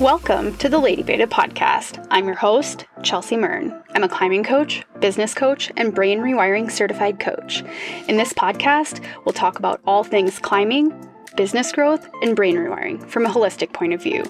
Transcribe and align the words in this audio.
Welcome 0.00 0.54
to 0.58 0.68
the 0.68 0.78
Lady 0.78 1.02
Beta 1.02 1.26
podcast. 1.26 2.06
I'm 2.10 2.26
your 2.26 2.34
host, 2.34 2.84
Chelsea 3.02 3.34
Mern. 3.34 3.82
I'm 3.94 4.04
a 4.04 4.08
climbing 4.10 4.44
coach, 4.44 4.84
business 5.00 5.32
coach, 5.32 5.72
and 5.74 5.94
brain 5.94 6.18
rewiring 6.18 6.70
certified 6.70 7.18
coach. 7.18 7.64
In 8.06 8.18
this 8.18 8.34
podcast, 8.34 9.02
we'll 9.24 9.32
talk 9.32 9.58
about 9.58 9.80
all 9.86 10.04
things 10.04 10.38
climbing, 10.38 10.92
business 11.34 11.72
growth, 11.72 12.10
and 12.20 12.36
brain 12.36 12.56
rewiring 12.56 13.08
from 13.08 13.24
a 13.24 13.30
holistic 13.30 13.72
point 13.72 13.94
of 13.94 14.02
view. 14.02 14.22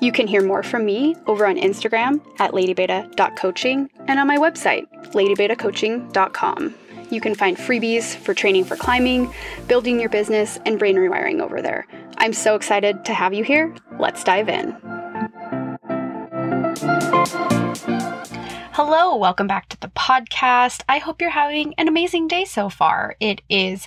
You 0.00 0.12
can 0.12 0.26
hear 0.26 0.42
more 0.42 0.62
from 0.62 0.86
me 0.86 1.14
over 1.26 1.46
on 1.46 1.56
Instagram 1.56 2.24
at 2.40 2.52
ladybeta.coaching 2.52 3.90
and 4.08 4.18
on 4.18 4.26
my 4.26 4.38
website, 4.38 4.90
ladybetacoaching.com. 5.12 6.74
You 7.10 7.20
can 7.20 7.34
find 7.34 7.58
freebies 7.58 8.16
for 8.16 8.32
training 8.32 8.64
for 8.64 8.76
climbing, 8.76 9.30
building 9.68 10.00
your 10.00 10.08
business, 10.08 10.58
and 10.64 10.78
brain 10.78 10.96
rewiring 10.96 11.42
over 11.42 11.60
there. 11.60 11.86
I'm 12.16 12.32
so 12.32 12.54
excited 12.54 13.04
to 13.04 13.12
have 13.12 13.34
you 13.34 13.44
here. 13.44 13.74
Let's 13.98 14.24
dive 14.24 14.48
in. 14.48 15.01
Hello, 18.74 19.14
welcome 19.16 19.46
back 19.46 19.68
to 19.68 19.80
the 19.80 19.88
podcast. 19.88 20.80
I 20.88 20.96
hope 20.96 21.20
you're 21.20 21.28
having 21.28 21.74
an 21.76 21.88
amazing 21.88 22.26
day 22.26 22.46
so 22.46 22.70
far. 22.70 23.16
It 23.20 23.42
is 23.50 23.86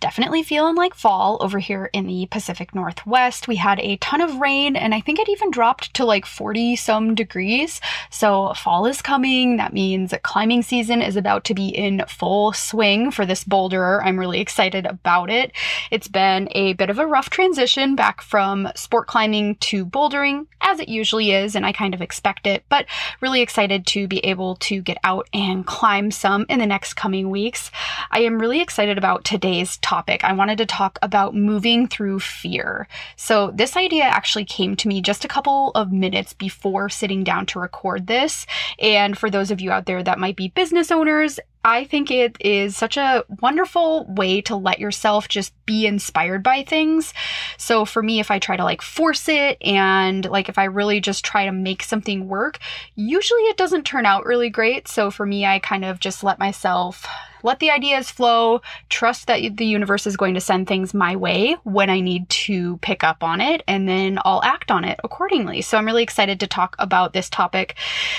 definitely 0.00 0.42
feeling 0.42 0.74
like 0.74 0.96
fall 0.96 1.38
over 1.40 1.60
here 1.60 1.88
in 1.92 2.08
the 2.08 2.26
Pacific 2.32 2.74
Northwest. 2.74 3.46
We 3.46 3.54
had 3.54 3.78
a 3.78 3.96
ton 3.98 4.20
of 4.20 4.40
rain 4.40 4.74
and 4.74 4.92
I 4.92 5.00
think 5.00 5.20
it 5.20 5.28
even 5.28 5.52
dropped 5.52 5.94
to 5.94 6.04
like 6.04 6.26
40 6.26 6.74
some 6.74 7.14
degrees. 7.14 7.80
So 8.10 8.54
fall 8.54 8.86
is 8.86 9.00
coming. 9.00 9.56
That 9.56 9.72
means 9.72 10.12
climbing 10.24 10.62
season 10.62 11.00
is 11.00 11.14
about 11.14 11.44
to 11.44 11.54
be 11.54 11.68
in 11.68 12.02
full 12.08 12.52
swing 12.52 13.12
for 13.12 13.24
this 13.24 13.44
boulderer. 13.44 14.04
I'm 14.04 14.18
really 14.18 14.40
excited 14.40 14.84
about 14.84 15.30
it. 15.30 15.52
It's 15.92 16.08
been 16.08 16.48
a 16.50 16.72
bit 16.72 16.90
of 16.90 16.98
a 16.98 17.06
rough 17.06 17.30
transition 17.30 17.94
back 17.94 18.20
from 18.20 18.68
sport 18.74 19.06
climbing 19.06 19.54
to 19.60 19.86
bouldering 19.86 20.48
as 20.60 20.80
it 20.80 20.88
usually 20.88 21.30
is 21.30 21.54
and 21.54 21.64
I 21.64 21.70
kind 21.70 21.94
of 21.94 22.02
expect 22.02 22.48
it, 22.48 22.64
but 22.68 22.86
really 23.20 23.40
excited 23.40 23.86
to 23.86 24.08
be 24.08 24.23
able 24.24 24.56
to 24.56 24.82
get 24.82 24.98
out 25.04 25.28
and 25.32 25.66
climb 25.66 26.10
some 26.10 26.46
in 26.48 26.58
the 26.58 26.66
next 26.66 26.94
coming 26.94 27.30
weeks. 27.30 27.70
I 28.10 28.20
am 28.20 28.40
really 28.40 28.60
excited 28.60 28.98
about 28.98 29.24
today's 29.24 29.76
topic. 29.78 30.24
I 30.24 30.32
wanted 30.32 30.58
to 30.58 30.66
talk 30.66 30.98
about 31.02 31.34
moving 31.34 31.88
through 31.88 32.20
fear. 32.20 32.88
So, 33.16 33.50
this 33.52 33.76
idea 33.76 34.04
actually 34.04 34.44
came 34.44 34.76
to 34.76 34.88
me 34.88 35.00
just 35.00 35.24
a 35.24 35.28
couple 35.28 35.70
of 35.74 35.92
minutes 35.92 36.32
before 36.32 36.88
sitting 36.88 37.24
down 37.24 37.46
to 37.46 37.60
record 37.60 38.06
this. 38.06 38.46
And 38.78 39.16
for 39.16 39.30
those 39.30 39.50
of 39.50 39.60
you 39.60 39.70
out 39.70 39.86
there 39.86 40.02
that 40.02 40.18
might 40.18 40.36
be 40.36 40.48
business 40.48 40.90
owners, 40.90 41.38
I 41.64 41.84
think 41.84 42.10
it 42.10 42.36
is 42.40 42.76
such 42.76 42.98
a 42.98 43.24
wonderful 43.40 44.04
way 44.06 44.42
to 44.42 44.54
let 44.54 44.78
yourself 44.78 45.28
just 45.28 45.54
be 45.64 45.86
inspired 45.86 46.42
by 46.42 46.62
things. 46.62 47.14
So 47.56 47.86
for 47.86 48.02
me, 48.02 48.20
if 48.20 48.30
I 48.30 48.38
try 48.38 48.56
to 48.56 48.64
like 48.64 48.82
force 48.82 49.28
it 49.28 49.56
and 49.62 50.26
like 50.26 50.50
if 50.50 50.58
I 50.58 50.64
really 50.64 51.00
just 51.00 51.24
try 51.24 51.46
to 51.46 51.52
make 51.52 51.82
something 51.82 52.28
work, 52.28 52.58
usually 52.96 53.42
it 53.44 53.56
doesn't 53.56 53.84
turn 53.84 54.04
out 54.04 54.26
really 54.26 54.50
great. 54.50 54.88
So 54.88 55.10
for 55.10 55.24
me, 55.24 55.46
I 55.46 55.58
kind 55.58 55.86
of 55.86 56.00
just 56.00 56.22
let 56.22 56.38
myself 56.38 57.06
let 57.44 57.60
the 57.60 57.70
ideas 57.70 58.10
flow, 58.10 58.62
trust 58.88 59.28
that 59.28 59.56
the 59.56 59.66
universe 59.66 60.06
is 60.06 60.16
going 60.16 60.34
to 60.34 60.40
send 60.40 60.66
things 60.66 60.92
my 60.92 61.14
way 61.14 61.56
when 61.62 61.90
I 61.90 62.00
need 62.00 62.28
to 62.30 62.78
pick 62.78 63.04
up 63.04 63.22
on 63.22 63.40
it, 63.40 63.62
and 63.68 63.88
then 63.88 64.18
I'll 64.24 64.42
act 64.42 64.72
on 64.72 64.84
it 64.84 64.98
accordingly. 65.04 65.60
So 65.60 65.78
I'm 65.78 65.86
really 65.86 66.02
excited 66.02 66.40
to 66.40 66.46
talk 66.48 66.74
about 66.78 67.12
this 67.12 67.30
topic. 67.30 67.76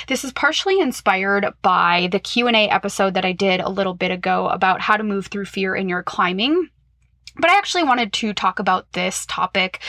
This 0.07 0.23
is 0.23 0.31
partially 0.31 0.79
inspired 0.79 1.51
by 1.61 2.07
the 2.11 2.19
Q&A 2.19 2.69
episode 2.69 3.15
that 3.15 3.25
I 3.25 3.33
did 3.33 3.59
a 3.59 3.69
little 3.69 3.95
bit 3.95 4.11
ago 4.11 4.47
about 4.47 4.79
how 4.79 4.95
to 4.95 5.03
move 5.03 5.27
through 5.27 5.45
fear 5.45 5.75
in 5.75 5.89
your 5.89 6.03
climbing. 6.03 6.69
But 7.37 7.49
I 7.49 7.57
actually 7.57 7.83
wanted 7.83 8.13
to 8.13 8.33
talk 8.33 8.59
about 8.59 8.91
this 8.93 9.25
topic 9.25 9.81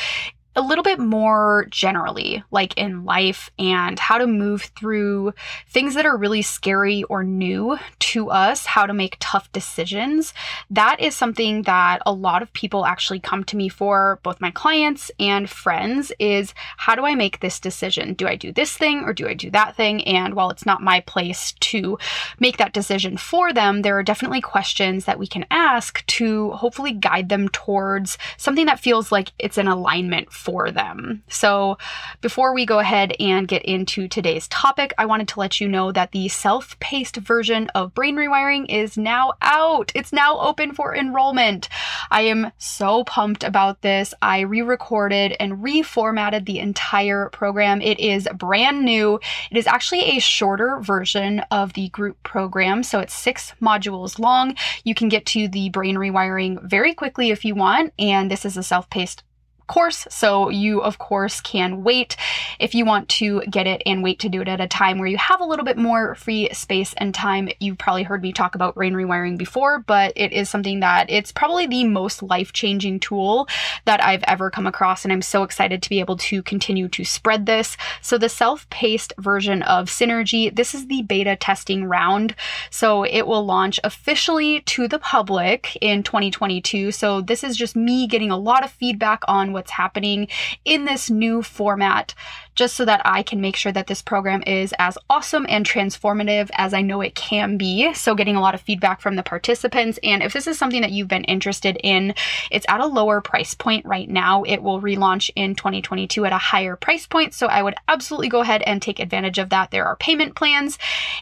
a 0.57 0.63
little 0.63 0.83
bit 0.83 0.99
more 0.99 1.67
generally, 1.71 2.43
like 2.51 2.77
in 2.79 3.05
life 3.05 3.51
and 3.59 3.99
how 3.99 4.17
to 4.19 4.27
move 4.27 4.63
through 4.77 5.35
things 5.69 5.95
that 5.95 6.07
are 6.07 6.17
really 6.17 6.43
scary 6.43 7.03
or 7.05 7.23
new 7.23 7.79
to 7.99 8.31
us, 8.31 8.65
how 8.65 8.87
to 8.87 8.95
make 8.95 9.17
tough 9.21 9.53
decisions. 9.53 10.33
That 10.71 10.99
is 11.01 11.15
something 11.15 11.63
that 11.63 12.03
a 12.07 12.13
lot 12.13 12.43
of 12.43 12.53
people 12.55 12.87
actually 12.87 13.21
come 13.21 13.45
to 13.45 13.57
me 13.57 13.69
for, 13.69 14.19
both 14.23 14.41
my 14.41 14.51
clients 14.51 15.11
and 15.21 15.49
friends, 15.49 16.11
is 16.19 16.55
how 16.79 16.95
do 16.95 17.05
I 17.05 17.15
make 17.15 17.41
this 17.41 17.61
decision? 17.61 18.15
Do 18.15 18.27
I 18.27 18.37
do 18.37 18.51
this 18.51 18.77
thing 18.77 19.03
or 19.03 19.13
do 19.13 19.29
I 19.29 19.35
do 19.35 19.51
that 19.51 19.77
thing? 19.77 20.03
And 20.05 20.35
while 20.35 20.51
it's 20.51 20.67
not 20.67 20.83
my 20.83 21.01
place 21.01 21.53
to 21.53 21.99
make 22.41 22.57
that 22.57 22.73
decision 22.73 23.17
for 23.19 23.53
them, 23.53 23.83
there 23.83 23.99
are 23.99 24.03
definitely 24.03 24.41
questions 24.41 25.05
that 25.05 25.19
we 25.19 25.27
can 25.27 25.45
ask 25.51 26.05
to 26.07 26.53
hopefully 26.53 26.93
guide 26.93 27.29
them 27.29 27.49
towards 27.51 28.17
something 28.39 28.67
that 28.67 28.81
feels 28.81 29.13
like 29.13 29.33
it's 29.39 29.59
in 29.59 29.69
alignment 29.69 30.33
for 30.47 30.71
them. 30.71 31.25
So, 31.29 31.77
before 32.21 32.55
we 32.55 32.65
go 32.65 32.79
ahead 32.79 33.15
and 33.19 33.49
get 33.49 33.65
into 33.65 34.07
today's 34.07 34.47
topic, 34.47 34.95
I 34.97 35.05
wanted 35.05 35.27
to 35.29 35.41
let 35.41 35.61
you 35.61 35.67
know 35.67 35.91
that 35.91 36.13
the 36.13 36.29
self 36.29 36.79
paced 36.79 37.17
version 37.17 37.69
of 37.75 37.95
Brain 37.95 38.15
Rewiring 38.15 38.67
is 38.69 38.97
now 38.97 39.33
out. 39.43 39.91
It's 39.97 40.13
now 40.13 40.39
open 40.39 40.73
for 40.73 40.95
enrollment. 40.95 41.69
I 42.13 42.23
am 42.23 42.53
so 42.59 43.03
pumped 43.03 43.43
about 43.43 43.83
this. 43.83 44.15
I 44.23 44.41
re 44.43 44.63
recorded 44.63 45.35
and 45.41 45.55
reformatted 45.55 46.47
the 46.47 46.61
entire 46.61 47.29
program. 47.31 47.83
It 47.83 47.99
is 47.99 48.29
brand 48.33 48.85
new. 48.85 49.19
It 49.51 49.57
is 49.57 49.67
actually 49.67 50.17
a 50.17 50.21
shorter 50.21 50.79
version 50.81 51.41
of 51.51 51.73
the 51.73 51.89
group 51.89 52.23
program, 52.23 52.85
so 52.85 53.01
it's 53.01 53.15
six 53.15 53.53
modules 53.61 54.21
long. 54.21 54.55
You 54.85 54.95
can 54.95 55.09
get 55.09 55.27
to 55.27 55.49
the 55.49 55.71
brain 55.71 55.97
rewiring 55.97 56.63
very 56.63 56.95
quickly 56.95 57.31
if 57.31 57.45
you 57.45 57.57
want, 57.57 57.93
and 57.99 58.31
this 58.31 58.45
is 58.45 58.57
a 58.57 58.63
self 58.63 58.89
paced 58.91 59.25
course. 59.67 60.07
So 60.11 60.49
you, 60.49 60.81
of 60.83 60.99
course, 60.99 61.41
can 61.41 61.83
wait 61.83 62.17
if 62.59 62.75
you 62.75 62.85
want 62.85 63.09
to 63.11 63.43
get 63.51 63.67
it 63.67 63.83
and 63.87 64.03
wait 64.03 64.19
to 64.21 64.29
do 64.29 64.43
it 64.43 64.49
at 64.49 64.61
a 64.61 64.69
time 64.69 64.99
where 64.99 65.09
you 65.09 65.19
have 65.19 65.41
a 65.41 65.45
little 65.45 65.65
bit 65.65 65.77
more 65.77 66.15
free 66.15 66.49
space 66.53 66.95
and 66.97 67.15
time. 67.15 67.49
You've 67.61 67.79
probably 67.79 68.03
heard 68.03 68.23
me 68.23 68.33
talk 68.33 68.55
about 68.55 68.75
brain 68.75 68.95
rewiring 68.95 69.39
before, 69.39 69.81
but 69.81 70.13
it 70.17 70.33
is 70.33 70.49
something 70.49 70.81
that 70.81 71.11
it's 71.11 71.33
probably 71.33 71.67
the 71.67 71.85
most 71.85 72.23
life 72.23 72.53
changing 72.53 73.01
tool 73.01 73.49
that 73.85 74.03
I've 74.03 74.25
ever 74.25 74.51
come 74.51 74.67
across. 74.67 75.05
And 75.05 75.13
I'm 75.13 75.23
so 75.23 75.43
excited 75.43 75.83
to 75.83 75.89
be 75.89 76.01
able 76.01 76.17
to 76.19 76.43
continue 76.43 76.89
to 76.89 77.05
spread 77.05 77.47
this. 77.47 77.77
So 78.03 78.19
the 78.19 78.29
self 78.29 78.69
paced 78.71 79.13
version 79.19 79.63
of 79.63 79.89
Synergy, 79.89 80.55
this 80.55 80.75
is 80.75 80.87
the 80.87 81.03
beta 81.03 81.37
testing 81.37 81.85
round. 81.85 82.35
So 82.71 83.05
it 83.05 83.27
will 83.27 83.45
launch 83.45 83.81
officially 83.85 84.61
to 84.61 84.89
the 84.89 84.99
public 84.99 85.77
in 85.81 86.03
2022. 86.03 86.93
So 86.93 87.21
this 87.21 87.43
is 87.43 87.57
just 87.57 87.77
me 87.77 88.07
getting 88.07 88.31
a 88.31 88.37
lot 88.37 88.65
of 88.65 88.71
feedback 88.71 89.23
on 89.29 89.53
what's 89.57 89.73
happening 89.73 90.29
in 90.65 90.85
this 90.85 91.11
new 91.11 91.43
format 91.43 92.15
just 92.57 92.75
so 92.75 92.85
that 92.87 93.03
I 93.05 93.23
can 93.23 93.41
make 93.41 93.55
sure 93.55 93.71
that 93.71 93.87
this 93.87 94.03
program 94.03 94.43
is 94.47 94.75
as 94.79 94.99
awesome 95.09 95.47
and 95.49 95.65
transformative 95.65 96.51
as 96.55 96.75
I 96.75 96.81
know 96.83 97.03
it 97.03 97.15
can 97.15 97.57
be. 97.57 97.93
So, 97.95 98.15
getting 98.15 98.35
a 98.35 98.41
lot 98.41 98.55
of 98.55 98.63
feedback 98.63 99.01
from 99.01 99.17
the 99.17 99.23
participants. 99.23 99.99
And 100.03 100.23
if 100.23 100.33
this 100.33 100.47
is 100.47 100.59
something 100.59 100.81
that 100.81 100.91
you've 100.91 101.09
been 101.09 101.25
interested 101.25 101.79
in, 101.85 102.15
it's 102.51 102.67
at 102.69 102.81
a 102.81 102.87
lower 102.87 103.21
price 103.21 103.55
point 103.55 103.85
right 103.85 104.09
now. 104.09 104.43
It 104.45 104.63
will 104.63 104.81
relaunch 104.81 105.31
in 105.37 105.55
2022 105.55 106.25
at 106.25 106.33
a 106.33 106.39
higher 106.39 106.77
price 106.77 107.07
point. 107.07 107.35
So, 107.35 107.47
I 107.47 107.63
would 107.63 107.75
absolutely 107.87 108.29
go 108.29 108.41
ahead 108.41 108.63
and 108.63 108.81
take 108.81 108.99
advantage 108.99 109.39
of 109.39 109.51
that. 109.51 109.71
There 109.71 109.87
are 109.87 109.97
payment 109.97 110.35
plans. 110.35 110.79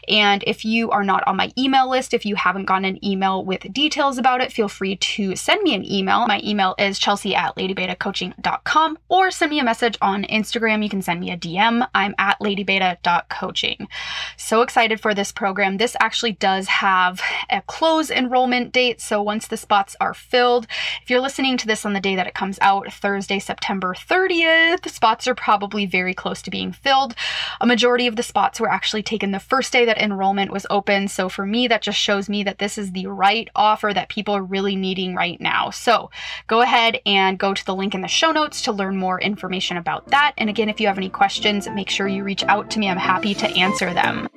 And 0.07 0.43
if 0.47 0.63
you 0.63 0.89
are 0.91 1.03
not 1.03 1.27
on 1.27 1.35
my 1.35 1.51
email 1.57 1.89
list, 1.89 2.13
if 2.13 2.25
you 2.25 2.35
haven't 2.35 2.65
gotten 2.65 2.85
an 2.85 3.05
email 3.05 3.43
with 3.43 3.71
details 3.73 4.17
about 4.17 4.41
it, 4.41 4.53
feel 4.53 4.69
free 4.69 4.95
to 4.95 5.35
send 5.35 5.61
me 5.63 5.75
an 5.75 5.89
email. 5.91 6.25
My 6.27 6.39
email 6.43 6.75
is 6.79 6.97
chelsea 6.97 7.35
at 7.35 7.55
ladybetacoaching.com 7.55 8.97
or 9.09 9.31
send 9.31 9.49
me 9.49 9.59
a 9.59 9.63
message 9.63 9.97
on 10.01 10.23
Instagram. 10.23 10.83
You 10.83 10.89
can 10.89 11.01
send 11.01 11.19
me 11.19 11.24
me 11.25 11.31
a 11.31 11.37
DM. 11.37 11.87
I'm 11.93 12.15
at 12.17 12.39
ladybeta.coaching. 12.39 13.87
So 14.37 14.61
excited 14.61 14.99
for 14.99 15.13
this 15.13 15.31
program. 15.31 15.77
This 15.77 15.95
actually 15.99 16.33
does 16.33 16.67
have 16.67 17.21
a 17.49 17.61
close 17.61 18.11
enrollment 18.11 18.71
date. 18.71 19.01
So 19.01 19.21
once 19.21 19.47
the 19.47 19.57
spots 19.57 19.95
are 19.99 20.13
filled, 20.13 20.67
if 21.01 21.09
you're 21.09 21.19
listening 21.19 21.57
to 21.57 21.67
this 21.67 21.85
on 21.85 21.93
the 21.93 21.99
day 21.99 22.15
that 22.15 22.27
it 22.27 22.33
comes 22.33 22.59
out, 22.61 22.91
Thursday, 22.91 23.39
September 23.39 23.93
30th, 23.93 24.81
the 24.81 24.89
spots 24.89 25.27
are 25.27 25.35
probably 25.35 25.85
very 25.85 26.13
close 26.13 26.41
to 26.43 26.51
being 26.51 26.71
filled. 26.71 27.15
A 27.59 27.65
majority 27.65 28.07
of 28.07 28.15
the 28.15 28.23
spots 28.23 28.59
were 28.59 28.69
actually 28.69 29.03
taken 29.03 29.31
the 29.31 29.39
first 29.39 29.73
day 29.73 29.85
that 29.85 29.97
enrollment 29.97 30.51
was 30.51 30.67
open. 30.69 31.07
So 31.07 31.29
for 31.29 31.45
me, 31.45 31.67
that 31.67 31.81
just 31.81 31.99
shows 31.99 32.29
me 32.29 32.43
that 32.43 32.59
this 32.59 32.77
is 32.77 32.91
the 32.91 33.07
right 33.07 33.49
offer 33.55 33.91
that 33.93 34.09
people 34.09 34.35
are 34.35 34.43
really 34.43 34.75
needing 34.75 35.15
right 35.15 35.39
now. 35.41 35.71
So 35.71 36.11
go 36.47 36.61
ahead 36.61 36.99
and 37.05 37.39
go 37.39 37.53
to 37.53 37.65
the 37.65 37.75
link 37.75 37.95
in 37.95 38.01
the 38.01 38.07
show 38.07 38.31
notes 38.31 38.61
to 38.63 38.71
learn 38.71 38.97
more 38.97 39.19
information 39.19 39.77
about 39.77 40.07
that. 40.07 40.33
And 40.37 40.49
again, 40.49 40.69
if 40.69 40.79
you 40.79 40.87
have 40.87 40.97
any 40.97 41.09
questions, 41.15 41.67
make 41.69 41.89
sure 41.89 42.07
you 42.07 42.23
reach 42.23 42.43
out 42.43 42.69
to 42.71 42.79
me. 42.79 42.89
I'm 42.89 42.97
happy 42.97 43.33
to 43.35 43.47
answer 43.47 43.93
them. 43.93 44.27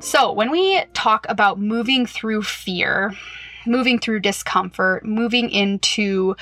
So, 0.00 0.32
when 0.32 0.50
we 0.50 0.82
talk 0.94 1.26
about 1.28 1.60
moving 1.60 2.06
through 2.06 2.42
fear, 2.42 3.14
moving 3.66 3.98
through 3.98 4.20
discomfort, 4.20 5.04
moving 5.04 5.50
into 5.50 6.34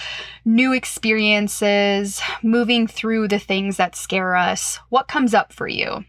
new 0.44 0.72
experiences, 0.72 2.20
moving 2.42 2.86
through 2.86 3.26
the 3.28 3.38
things 3.38 3.76
that 3.78 3.96
scare 3.96 4.36
us, 4.36 4.78
what 4.90 5.08
comes 5.08 5.34
up 5.34 5.52
for 5.52 5.66
you? 5.66 6.04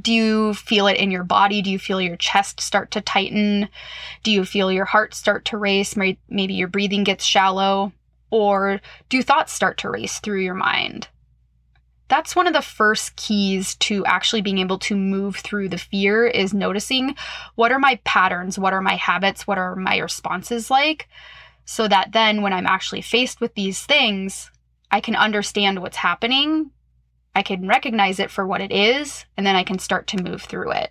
Do 0.00 0.12
you 0.12 0.54
feel 0.54 0.86
it 0.86 0.96
in 0.96 1.10
your 1.10 1.24
body? 1.24 1.60
Do 1.60 1.70
you 1.70 1.78
feel 1.78 2.00
your 2.00 2.16
chest 2.16 2.60
start 2.60 2.90
to 2.92 3.00
tighten? 3.00 3.68
Do 4.22 4.30
you 4.32 4.44
feel 4.44 4.72
your 4.72 4.86
heart 4.86 5.12
start 5.12 5.44
to 5.46 5.58
race? 5.58 5.94
Maybe 5.96 6.54
your 6.54 6.68
breathing 6.68 7.04
gets 7.04 7.24
shallow? 7.24 7.92
Or 8.34 8.80
do 9.10 9.22
thoughts 9.22 9.52
start 9.52 9.78
to 9.78 9.90
race 9.90 10.18
through 10.18 10.40
your 10.40 10.54
mind? 10.54 11.06
That's 12.08 12.34
one 12.34 12.48
of 12.48 12.52
the 12.52 12.62
first 12.62 13.14
keys 13.14 13.76
to 13.76 14.04
actually 14.06 14.40
being 14.40 14.58
able 14.58 14.80
to 14.80 14.96
move 14.96 15.36
through 15.36 15.68
the 15.68 15.78
fear 15.78 16.26
is 16.26 16.52
noticing 16.52 17.14
what 17.54 17.70
are 17.70 17.78
my 17.78 18.00
patterns, 18.02 18.58
what 18.58 18.72
are 18.72 18.80
my 18.80 18.96
habits, 18.96 19.46
what 19.46 19.56
are 19.56 19.76
my 19.76 19.98
responses 19.98 20.68
like, 20.68 21.08
so 21.64 21.86
that 21.86 22.10
then 22.10 22.42
when 22.42 22.52
I'm 22.52 22.66
actually 22.66 23.02
faced 23.02 23.40
with 23.40 23.54
these 23.54 23.86
things, 23.86 24.50
I 24.90 24.98
can 24.98 25.14
understand 25.14 25.80
what's 25.80 25.98
happening. 25.98 26.72
I 27.36 27.44
can 27.44 27.68
recognize 27.68 28.18
it 28.18 28.32
for 28.32 28.44
what 28.44 28.60
it 28.60 28.72
is, 28.72 29.26
and 29.36 29.46
then 29.46 29.54
I 29.54 29.62
can 29.62 29.78
start 29.78 30.08
to 30.08 30.22
move 30.24 30.42
through 30.42 30.72
it. 30.72 30.90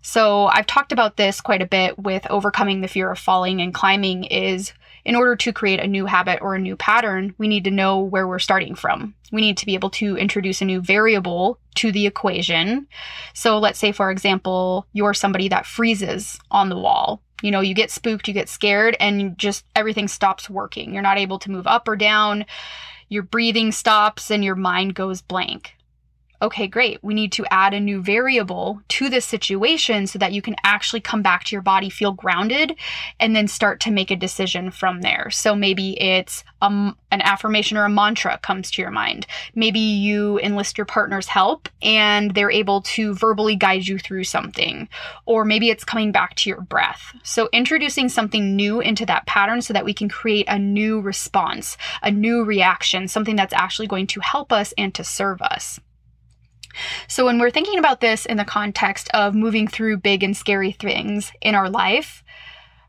So, 0.00 0.46
I've 0.46 0.66
talked 0.66 0.90
about 0.90 1.18
this 1.18 1.42
quite 1.42 1.60
a 1.60 1.66
bit 1.66 1.98
with 1.98 2.26
overcoming 2.30 2.80
the 2.80 2.88
fear 2.88 3.10
of 3.10 3.18
falling 3.18 3.60
and 3.60 3.74
climbing 3.74 4.24
is 4.24 4.72
in 5.04 5.16
order 5.16 5.34
to 5.36 5.52
create 5.52 5.80
a 5.80 5.86
new 5.86 6.06
habit 6.06 6.40
or 6.40 6.54
a 6.54 6.60
new 6.60 6.76
pattern, 6.76 7.34
we 7.38 7.48
need 7.48 7.64
to 7.64 7.70
know 7.70 7.98
where 7.98 8.28
we're 8.28 8.38
starting 8.38 8.74
from. 8.74 9.14
We 9.32 9.40
need 9.40 9.56
to 9.58 9.66
be 9.66 9.74
able 9.74 9.90
to 9.90 10.16
introduce 10.16 10.60
a 10.60 10.66
new 10.66 10.80
variable 10.80 11.58
to 11.76 11.90
the 11.90 12.06
equation. 12.06 12.86
So 13.34 13.58
let's 13.58 13.78
say, 13.78 13.92
for 13.92 14.10
example, 14.10 14.86
you're 14.92 15.14
somebody 15.14 15.48
that 15.48 15.66
freezes 15.66 16.38
on 16.50 16.68
the 16.68 16.78
wall. 16.78 17.22
You 17.42 17.50
know, 17.50 17.60
you 17.60 17.74
get 17.74 17.90
spooked, 17.90 18.28
you 18.28 18.34
get 18.34 18.48
scared, 18.48 18.96
and 19.00 19.36
just 19.36 19.64
everything 19.74 20.06
stops 20.06 20.48
working. 20.48 20.92
You're 20.92 21.02
not 21.02 21.18
able 21.18 21.40
to 21.40 21.50
move 21.50 21.66
up 21.66 21.88
or 21.88 21.96
down. 21.96 22.44
Your 23.08 23.24
breathing 23.24 23.72
stops 23.72 24.30
and 24.30 24.44
your 24.44 24.54
mind 24.54 24.94
goes 24.94 25.20
blank 25.20 25.74
okay, 26.42 26.66
great, 26.66 26.98
we 27.02 27.14
need 27.14 27.30
to 27.32 27.46
add 27.52 27.72
a 27.72 27.80
new 27.80 28.02
variable 28.02 28.82
to 28.88 29.08
this 29.08 29.24
situation 29.24 30.06
so 30.08 30.18
that 30.18 30.32
you 30.32 30.42
can 30.42 30.56
actually 30.64 31.00
come 31.00 31.22
back 31.22 31.44
to 31.44 31.54
your 31.54 31.62
body, 31.62 31.88
feel 31.88 32.12
grounded, 32.12 32.76
and 33.20 33.34
then 33.34 33.46
start 33.46 33.78
to 33.80 33.92
make 33.92 34.10
a 34.10 34.16
decision 34.16 34.70
from 34.70 35.02
there. 35.02 35.30
So 35.30 35.54
maybe 35.54 36.00
it's 36.00 36.42
um, 36.60 36.96
an 37.12 37.22
affirmation 37.22 37.76
or 37.76 37.84
a 37.84 37.88
mantra 37.88 38.38
comes 38.42 38.72
to 38.72 38.82
your 38.82 38.90
mind. 38.90 39.26
Maybe 39.54 39.78
you 39.78 40.40
enlist 40.40 40.76
your 40.76 40.84
partner's 40.84 41.28
help 41.28 41.68
and 41.80 42.32
they're 42.32 42.50
able 42.50 42.82
to 42.82 43.14
verbally 43.14 43.54
guide 43.54 43.86
you 43.86 43.98
through 43.98 44.24
something. 44.24 44.88
Or 45.26 45.44
maybe 45.44 45.70
it's 45.70 45.84
coming 45.84 46.10
back 46.10 46.34
to 46.36 46.50
your 46.50 46.60
breath. 46.60 47.14
So 47.22 47.48
introducing 47.52 48.08
something 48.08 48.56
new 48.56 48.80
into 48.80 49.06
that 49.06 49.26
pattern 49.26 49.62
so 49.62 49.72
that 49.74 49.84
we 49.84 49.94
can 49.94 50.08
create 50.08 50.46
a 50.48 50.58
new 50.58 51.00
response, 51.00 51.76
a 52.02 52.10
new 52.10 52.44
reaction, 52.44 53.06
something 53.06 53.36
that's 53.36 53.54
actually 53.54 53.86
going 53.86 54.08
to 54.08 54.20
help 54.20 54.52
us 54.52 54.74
and 54.76 54.92
to 54.94 55.04
serve 55.04 55.40
us. 55.40 55.78
So, 57.08 57.26
when 57.26 57.38
we're 57.38 57.50
thinking 57.50 57.78
about 57.78 58.00
this 58.00 58.26
in 58.26 58.36
the 58.36 58.44
context 58.44 59.08
of 59.14 59.34
moving 59.34 59.68
through 59.68 59.98
big 59.98 60.22
and 60.22 60.36
scary 60.36 60.72
things 60.72 61.32
in 61.40 61.54
our 61.54 61.68
life, 61.68 62.22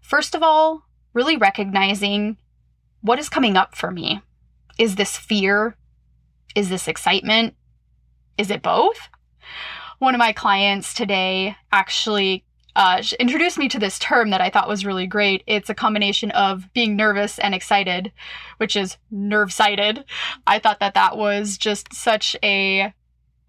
first 0.02 0.36
of 0.36 0.44
all, 0.44 0.84
really 1.14 1.38
recognizing 1.38 2.38
what 3.02 3.20
is 3.20 3.30
coming 3.30 3.58
up 3.58 3.76
for 3.76 3.92
me. 3.92 4.22
Is 4.78 4.96
this 4.96 5.18
fear? 5.18 5.76
Is 6.56 6.70
this 6.70 6.88
excitement? 6.88 7.56
Is 8.38 8.50
it 8.50 8.62
both? 8.62 9.10
One 10.00 10.16
of 10.16 10.20
my 10.20 10.34
clients 10.34 10.94
today 10.94 11.56
actually 11.72 12.44
uh, 12.76 13.04
introduced 13.20 13.58
me 13.58 13.70
to 13.70 13.80
this 13.80 14.00
term 14.00 14.32
that 14.32 14.42
I 14.42 14.50
thought 14.50 14.68
was 14.68 14.86
really 14.86 15.06
great. 15.06 15.44
It's 15.46 15.70
a 15.70 15.76
combination 15.76 16.32
of 16.32 16.72
being 16.74 16.96
nervous 16.96 17.38
and 17.38 17.54
excited, 17.54 18.12
which 18.58 18.76
is 18.76 18.98
nerve 19.12 19.54
sighted. 19.54 20.06
I 20.48 20.60
thought 20.60 20.80
that 20.80 20.96
that 20.96 21.18
was 21.18 21.58
just 21.58 21.94
such 21.94 22.36
a 22.44 22.94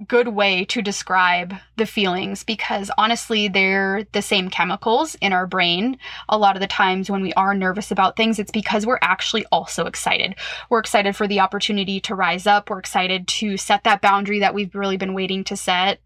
good 0.07 0.29
way 0.29 0.65
to 0.67 0.83
describe 0.83 1.55
the 1.77 1.87
feelings 1.87 2.43
because 2.43 2.91
honestly, 2.99 3.49
they're 3.49 4.07
the 4.13 4.23
same 4.23 4.51
chemicals 4.51 5.15
in 5.21 5.33
our 5.33 5.47
brain. 5.47 5.99
A 6.29 6.39
lot 6.39 6.57
of 6.57 6.61
the 6.61 6.67
times 6.67 7.11
when 7.11 7.23
we 7.23 7.33
are 7.35 7.55
nervous 7.55 7.91
about 7.91 8.17
things, 8.17 8.39
it's 8.39 8.51
because 8.51 8.87
we're 8.87 8.99
actually 9.03 9.47
also 9.47 9.87
excited. 9.87 10.35
We're 10.69 10.81
excited 10.81 11.17
for 11.17 11.27
the 11.27 11.41
opportunity 11.41 12.01
to 12.01 12.15
rise 12.15 12.47
up, 12.47 12.71
we're 12.71 12.79
excited 12.79 13.29
to 13.29 13.57
set 13.57 13.85
that 13.85 14.03
boundary 14.03 14.41
that 14.41 14.55
we've 14.55 14.75
really 14.75 14.97
been 14.97 15.15
waiting 15.15 15.45
to 15.45 15.57
set. 15.57 16.01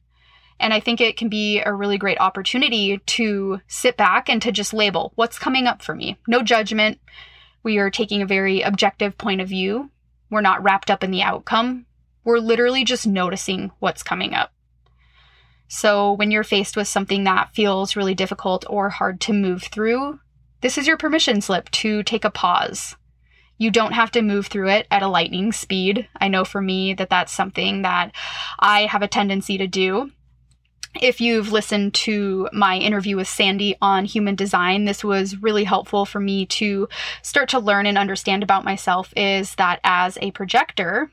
And 0.61 0.75
I 0.75 0.81
think 0.81 1.00
it 1.00 1.17
can 1.17 1.29
be 1.29 1.61
a 1.61 1.73
really 1.73 1.99
great 1.99 2.20
opportunity 2.20 2.99
to 2.99 3.61
sit 3.69 3.96
back 3.96 4.29
and 4.29 4.43
to 4.43 4.52
just 4.52 4.75
label 4.75 5.12
what's 5.14 5.38
coming 5.38 5.67
up 5.67 5.82
for 5.82 5.94
me. 5.94 6.19
No 6.26 6.43
judgment. 6.43 6.99
We 7.62 7.79
are 7.79 7.91
taking 7.91 8.23
a 8.23 8.26
very 8.26 8.62
objective 8.62 9.17
point 9.19 9.41
of 9.41 9.49
view. 9.49 9.91
We're 10.31 10.41
not 10.41 10.62
wrapped 10.62 10.91
up 10.91 11.05
in 11.05 11.11
the 11.11 11.23
outcome. 11.23 11.87
We're 12.28 12.40
literally 12.40 12.84
just 12.84 13.06
noticing 13.06 13.70
what's 13.78 14.02
coming 14.02 14.34
up. 14.34 14.52
So, 15.66 16.12
when 16.12 16.30
you're 16.30 16.44
faced 16.44 16.76
with 16.76 16.86
something 16.86 17.25
that 17.25 17.54
feels 17.54 17.96
really 17.96 18.14
difficult 18.14 18.66
or 18.69 18.90
hard 18.90 19.19
to 19.22 19.32
move 19.32 19.62
through, 19.62 20.20
this 20.60 20.76
is 20.76 20.86
your 20.86 20.98
permission 20.98 21.40
slip 21.40 21.70
to 21.70 22.02
take 22.02 22.26
a 22.26 22.30
pause. 22.30 22.96
You 23.56 23.70
don't 23.70 23.94
have 23.94 24.10
to 24.10 24.20
move 24.20 24.48
through 24.48 24.69
it 24.69 24.86
at 24.90 25.02
a 25.02 25.08
lightning 25.08 25.52
speed. 25.52 26.06
I 26.20 26.28
know 26.28 26.44
for 26.44 26.60
me 26.60 26.92
that 26.92 27.08
that's 27.08 27.32
something 27.32 27.80
that 27.80 28.12
I 28.58 28.82
have 28.82 29.00
a 29.00 29.08
tendency 29.08 29.56
to 29.56 29.66
do. 29.66 30.10
If 31.00 31.22
you've 31.22 31.50
listened 31.50 31.94
to 31.94 32.50
my 32.52 32.76
interview 32.76 33.16
with 33.16 33.28
Sandy 33.28 33.74
on 33.81 34.04
human 34.04 34.34
design, 34.34 34.84
this 34.84 35.02
was 35.02 35.38
really 35.38 35.64
helpful 35.64 36.04
for 36.04 36.20
me 36.20 36.44
to 36.44 36.90
start 37.22 37.48
to 37.48 37.58
learn 37.58 37.86
and 37.86 37.96
understand 37.96 38.42
about 38.42 38.66
myself 38.66 39.14
is 39.16 39.54
that 39.54 39.81
as 39.82 40.19
a 40.20 40.31
projector, 40.32 41.10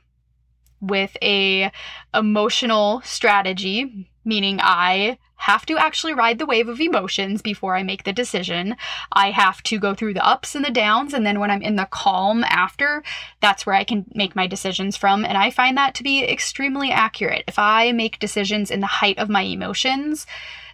with 0.87 1.15
a 1.21 1.71
emotional 2.13 3.01
strategy, 3.03 4.09
meaning 4.23 4.59
I 4.61 5.17
have 5.37 5.65
to 5.65 5.77
actually 5.77 6.13
ride 6.13 6.39
the 6.39 6.45
wave 6.45 6.69
of 6.69 6.79
emotions 6.79 7.41
before 7.41 7.75
I 7.75 7.83
make 7.83 8.03
the 8.03 8.13
decision. 8.13 8.75
I 9.11 9.31
have 9.31 9.61
to 9.63 9.79
go 9.79 9.93
through 9.93 10.13
the 10.13 10.25
ups 10.25 10.55
and 10.55 10.63
the 10.63 10.71
downs 10.71 11.13
and 11.13 11.25
then 11.25 11.39
when 11.39 11.51
I'm 11.51 11.61
in 11.61 11.75
the 11.75 11.87
calm 11.91 12.43
after, 12.45 13.03
that's 13.41 13.65
where 13.65 13.75
I 13.75 13.83
can 13.83 14.05
make 14.15 14.35
my 14.35 14.47
decisions 14.47 14.95
from 14.95 15.25
and 15.25 15.37
I 15.37 15.51
find 15.51 15.77
that 15.77 15.93
to 15.95 16.03
be 16.03 16.23
extremely 16.23 16.91
accurate. 16.91 17.43
If 17.47 17.59
I 17.59 17.91
make 17.91 18.19
decisions 18.19 18.71
in 18.71 18.79
the 18.79 18.87
height 18.87 19.19
of 19.19 19.29
my 19.29 19.41
emotions, 19.41 20.25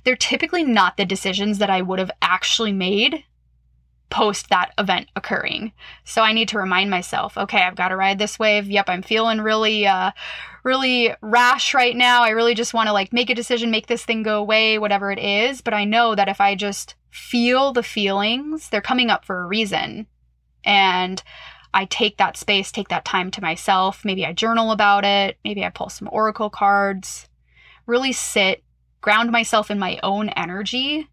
they're 0.04 0.16
typically 0.16 0.64
not 0.64 0.98
the 0.98 1.06
decisions 1.06 1.58
that 1.58 1.70
I 1.70 1.82
would 1.82 2.00
have 2.00 2.12
actually 2.22 2.72
made 2.72 3.24
post 4.12 4.50
that 4.50 4.74
event 4.78 5.08
occurring. 5.16 5.72
So 6.04 6.22
I 6.22 6.34
need 6.34 6.50
to 6.50 6.60
remind 6.60 6.92
myself, 6.92 7.38
okay, 7.38 7.64
I've 7.64 7.76
got 7.76 7.88
to 7.90 7.96
ride 7.96 8.20
this 8.20 8.38
wave. 8.38 8.70
Yep, 8.70 8.90
I'm 8.90 9.02
feeling 9.02 9.42
really 9.42 9.88
uh 9.88 10.12
really 10.64 11.12
rash 11.22 11.74
right 11.74 11.96
now. 11.96 12.22
I 12.24 12.30
really 12.30 12.54
just 12.54 12.74
want 12.74 12.88
to 12.88 12.94
like 12.94 13.12
make 13.12 13.30
a 13.32 13.36
decision, 13.36 13.72
make 13.72 13.88
this 13.88 14.06
thing 14.06 14.22
go 14.22 14.40
away, 14.40 14.78
whatever 14.78 15.12
it 15.12 15.18
is, 15.18 15.62
but 15.62 15.74
I 15.74 15.86
know 15.86 16.14
that 16.14 16.30
if 16.30 16.40
I 16.40 16.54
just 16.54 16.94
feel 17.10 17.74
the 17.74 17.82
feelings, 17.82 18.70
they're 18.70 18.82
coming 18.82 19.10
up 19.10 19.26
for 19.26 19.42
a 19.42 19.48
reason. 19.48 20.06
And 20.64 21.24
I 21.74 21.86
take 21.86 22.18
that 22.18 22.38
space, 22.38 22.72
take 22.72 22.90
that 22.90 23.06
time 23.06 23.32
to 23.32 23.42
myself. 23.42 24.06
Maybe 24.06 24.26
I 24.26 24.34
journal 24.34 24.72
about 24.72 25.04
it, 25.04 25.38
maybe 25.44 25.66
I 25.66 25.70
pull 25.70 25.90
some 25.90 26.10
oracle 26.12 26.50
cards, 26.50 27.28
really 27.88 28.12
sit, 28.12 28.64
ground 29.00 29.32
myself 29.32 29.72
in 29.72 29.80
my 29.80 30.00
own 30.04 30.30
energy 30.30 31.08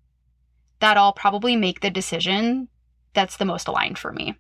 that 0.81 0.97
I'll 0.97 1.13
probably 1.13 1.57
make 1.57 1.81
the 1.81 1.91
decision 1.91 2.69
that's 3.19 3.37
the 3.37 3.45
most 3.45 3.67
aligned 3.67 3.99
for 3.99 4.13
me. 4.13 4.37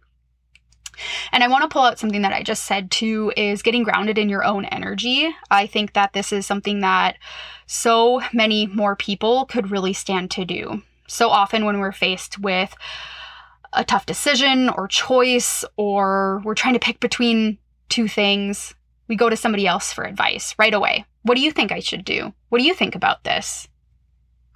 And 1.32 1.42
I 1.42 1.48
want 1.48 1.62
to 1.62 1.68
pull 1.68 1.82
out 1.82 1.98
something 1.98 2.22
that 2.22 2.32
I 2.32 2.44
just 2.44 2.62
said 2.64 2.92
too 2.92 3.32
is 3.36 3.62
getting 3.62 3.82
grounded 3.82 4.18
in 4.18 4.28
your 4.28 4.44
own 4.44 4.64
energy. 4.66 5.28
I 5.50 5.66
think 5.66 5.94
that 5.94 6.12
this 6.12 6.32
is 6.32 6.46
something 6.46 6.80
that 6.80 7.16
so 7.66 8.22
many 8.32 8.68
more 8.68 8.94
people 8.94 9.46
could 9.46 9.72
really 9.72 9.92
stand 9.92 10.30
to 10.32 10.44
do. 10.44 10.82
So 11.08 11.28
often 11.28 11.64
when 11.64 11.80
we're 11.80 11.90
faced 11.90 12.38
with 12.38 12.72
a 13.72 13.84
tough 13.84 14.06
decision 14.06 14.68
or 14.68 14.86
choice, 14.86 15.64
or 15.76 16.40
we're 16.44 16.54
trying 16.54 16.74
to 16.74 16.80
pick 16.80 17.00
between 17.00 17.58
two 17.88 18.06
things, 18.06 18.74
we 19.08 19.16
go 19.16 19.28
to 19.28 19.36
somebody 19.36 19.66
else 19.66 19.92
for 19.92 20.04
advice 20.04 20.54
right 20.56 20.72
away. 20.72 21.04
What 21.22 21.34
do 21.34 21.40
you 21.40 21.50
think 21.50 21.72
I 21.72 21.80
should 21.80 22.04
do? 22.04 22.32
What 22.48 22.58
do 22.58 22.64
you 22.64 22.74
think 22.74 22.94
about 22.94 23.24
this? 23.24 23.68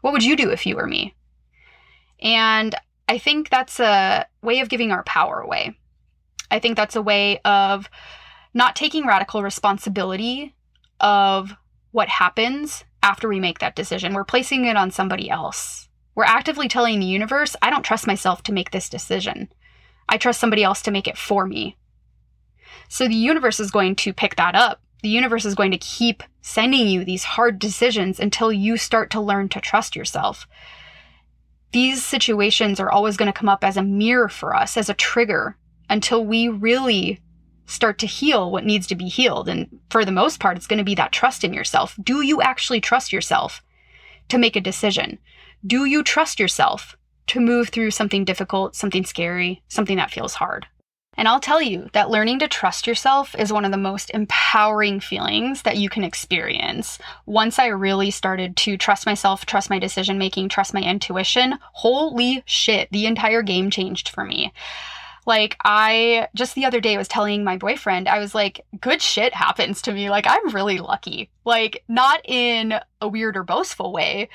What 0.01 0.13
would 0.13 0.25
you 0.25 0.37
do 0.37 0.51
if 0.51 0.65
you 0.65 0.77
were 0.77 0.87
me? 0.87 1.15
And 2.21 2.75
I 3.13 3.19
think 3.19 3.51
that's 3.51 3.79
a 3.79 4.27
way 4.41 4.61
of 4.61 4.71
giving 4.71 4.91
our 4.91 5.03
power 5.03 5.39
away. 5.39 5.77
I 6.51 6.61
think 6.61 6.79
that's 6.79 6.97
a 6.97 7.03
way 7.03 7.41
of 7.45 7.91
not 8.55 8.75
taking 8.75 9.07
radical 9.07 9.43
responsibility 9.43 10.55
of 10.99 11.55
what 11.91 12.09
happens 12.09 12.85
after 13.03 13.29
we 13.29 13.39
make 13.39 13.59
that 13.59 13.77
decision. 13.77 14.15
We're 14.15 14.25
placing 14.25 14.65
it 14.65 14.79
on 14.79 14.91
somebody 14.91 15.29
else. 15.29 15.91
We're 16.15 16.25
actively 16.25 16.69
telling 16.69 17.01
the 17.01 17.07
universe, 17.07 17.55
I 17.61 17.69
don't 17.69 17.83
trust 17.83 18.07
myself 18.07 18.43
to 18.45 18.53
make 18.53 18.71
this 18.71 18.89
decision. 18.89 19.53
I 20.09 20.17
trust 20.17 20.41
somebody 20.41 20.65
else 20.65 20.81
to 20.81 20.91
make 20.91 21.07
it 21.07 21.19
for 21.19 21.45
me. 21.45 21.77
So 22.89 23.09
the 23.09 23.15
universe 23.15 23.61
is 23.61 23.71
going 23.71 23.97
to 23.97 24.15
pick 24.15 24.37
that 24.37 24.55
up. 24.55 24.81
The 25.03 25.11
universe 25.11 25.45
is 25.45 25.55
going 25.55 25.73
to 25.73 25.77
keep 25.77 26.23
sending 26.41 26.89
you 26.89 27.05
these 27.05 27.25
hard 27.25 27.59
decisions 27.59 28.19
until 28.19 28.51
you 28.51 28.79
start 28.79 29.11
to 29.11 29.21
learn 29.21 29.51
to 29.51 29.61
trust 29.61 29.97
yourself 29.97 30.47
these 31.73 32.05
situations 32.05 32.79
are 32.79 32.91
always 32.91 33.17
going 33.17 33.33
to 33.33 33.39
come 33.39 33.49
up 33.49 33.65
as 33.65 33.77
a 33.77 33.83
mirror 33.83 34.29
for 34.29 34.55
us, 34.55 34.77
as 34.77 34.89
a 34.89 34.95
trigger, 34.95 35.57
until 35.89 36.25
we 36.25 36.49
really 36.49 37.21
start 37.67 37.99
to 37.99 38.07
heal 38.07 38.51
what 38.51 38.65
needs 38.65 38.87
to 38.87 38.95
be 38.95 39.09
healed. 39.09 39.49
And 39.49 39.81
for 39.91 40.05
the 40.05 40.13
most 40.13 40.41
part, 40.41 40.57
it's 40.57 40.67
going 40.67 40.79
to 40.79 40.85
be 40.85 40.95
that 40.97 41.13
trust 41.13 41.45
in 41.45 41.55
yourself. 41.55 41.97
Do 42.03 42.23
you 42.23 42.43
actually 42.43 42.81
trust 42.81 43.13
yourself 43.13 43.63
to 44.29 44.39
make 44.39 44.57
a 44.57 44.61
decision? 44.61 45.19
Do 45.67 45.85
you 45.85 46.03
trust 46.03 46.39
yourself 46.39 46.97
to 47.29 47.41
move 47.41 47.69
through 47.69 47.93
something 47.93 48.25
difficult, 48.25 48.75
something 48.75 49.05
scary, 49.05 49.63
something 49.69 49.97
that 49.97 50.11
feels 50.11 50.35
hard? 50.35 50.67
And 51.17 51.29
I'll 51.29 51.41
tell 51.41 51.61
you 51.61 51.91
that 51.93 52.11
learning 52.11 52.39
to 52.39 52.49
trust 52.49 52.87
yourself 52.87 53.35
is 53.39 53.53
one 53.53 53.67
of 53.67 53.71
the 53.71 53.77
most 53.77 54.11
empowering 54.11 54.99
feelings 54.99 55.63
that 55.63 55.77
you 55.77 55.91
can 55.91 56.05
experience. 56.05 56.99
Once 57.27 57.59
I 57.59 57.67
really 57.67 58.11
started 58.11 58.57
to 58.59 58.79
trust 58.79 59.05
myself, 59.05 59.45
trust 59.45 59.69
my 59.69 59.79
decision 59.79 60.17
making, 60.17 60.49
trust 60.49 60.73
my 60.73 60.81
intuition, 60.81 61.59
holy 61.73 62.43
shit, 62.47 62.89
the 62.91 63.07
entire 63.07 63.43
game 63.43 63.71
changed 63.71 64.09
for 64.09 64.25
me. 64.25 64.53
Like, 65.27 65.57
I 65.65 66.29
just 66.35 66.55
the 66.55 66.65
other 66.65 66.81
day 66.81 66.97
was 66.97 67.09
telling 67.09 67.45
my 67.45 67.57
boyfriend, 67.57 68.09
I 68.09 68.19
was 68.19 68.35
like, 68.35 68.65
good 68.81 69.01
shit 69.01 69.35
happens 69.35 69.83
to 69.83 69.93
me. 69.93 70.11
Like, 70.11 70.27
I'm 70.27 70.49
really 70.49 70.79
lucky. 70.79 71.31
Like, 71.45 71.85
not 71.89 72.21
in 72.25 72.75
a 73.01 73.07
weird 73.07 73.37
or 73.37 73.45
boastful 73.45 73.93
way, 73.93 74.31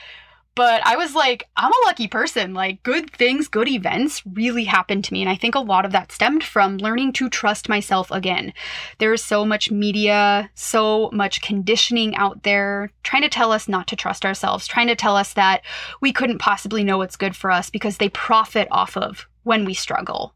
but 0.57 0.81
I 0.87 0.95
was 0.95 1.13
like, 1.13 1.47
I'm 1.55 1.71
a 1.71 1.85
lucky 1.85 2.07
person. 2.07 2.55
Like, 2.55 2.81
good 2.81 3.11
things, 3.11 3.47
good 3.47 3.67
events 3.67 4.23
really 4.25 4.63
happened 4.63 5.03
to 5.03 5.13
me. 5.13 5.21
And 5.21 5.29
I 5.29 5.35
think 5.35 5.53
a 5.53 5.59
lot 5.59 5.85
of 5.85 5.91
that 5.91 6.11
stemmed 6.11 6.43
from 6.43 6.77
learning 6.77 7.13
to 7.13 7.29
trust 7.29 7.69
myself 7.69 8.09
again. 8.09 8.51
There 8.97 9.13
is 9.13 9.23
so 9.23 9.45
much 9.45 9.69
media, 9.69 10.49
so 10.55 11.11
much 11.13 11.43
conditioning 11.43 12.15
out 12.15 12.41
there 12.41 12.91
trying 13.03 13.21
to 13.21 13.29
tell 13.29 13.51
us 13.51 13.67
not 13.67 13.85
to 13.89 13.95
trust 13.95 14.25
ourselves, 14.25 14.65
trying 14.65 14.87
to 14.87 14.95
tell 14.95 15.15
us 15.15 15.33
that 15.33 15.61
we 16.01 16.11
couldn't 16.11 16.39
possibly 16.39 16.83
know 16.83 16.97
what's 16.97 17.17
good 17.17 17.35
for 17.35 17.51
us 17.51 17.69
because 17.69 17.97
they 17.97 18.09
profit 18.09 18.67
off 18.71 18.97
of 18.97 19.27
when 19.43 19.63
we 19.63 19.75
struggle, 19.75 20.33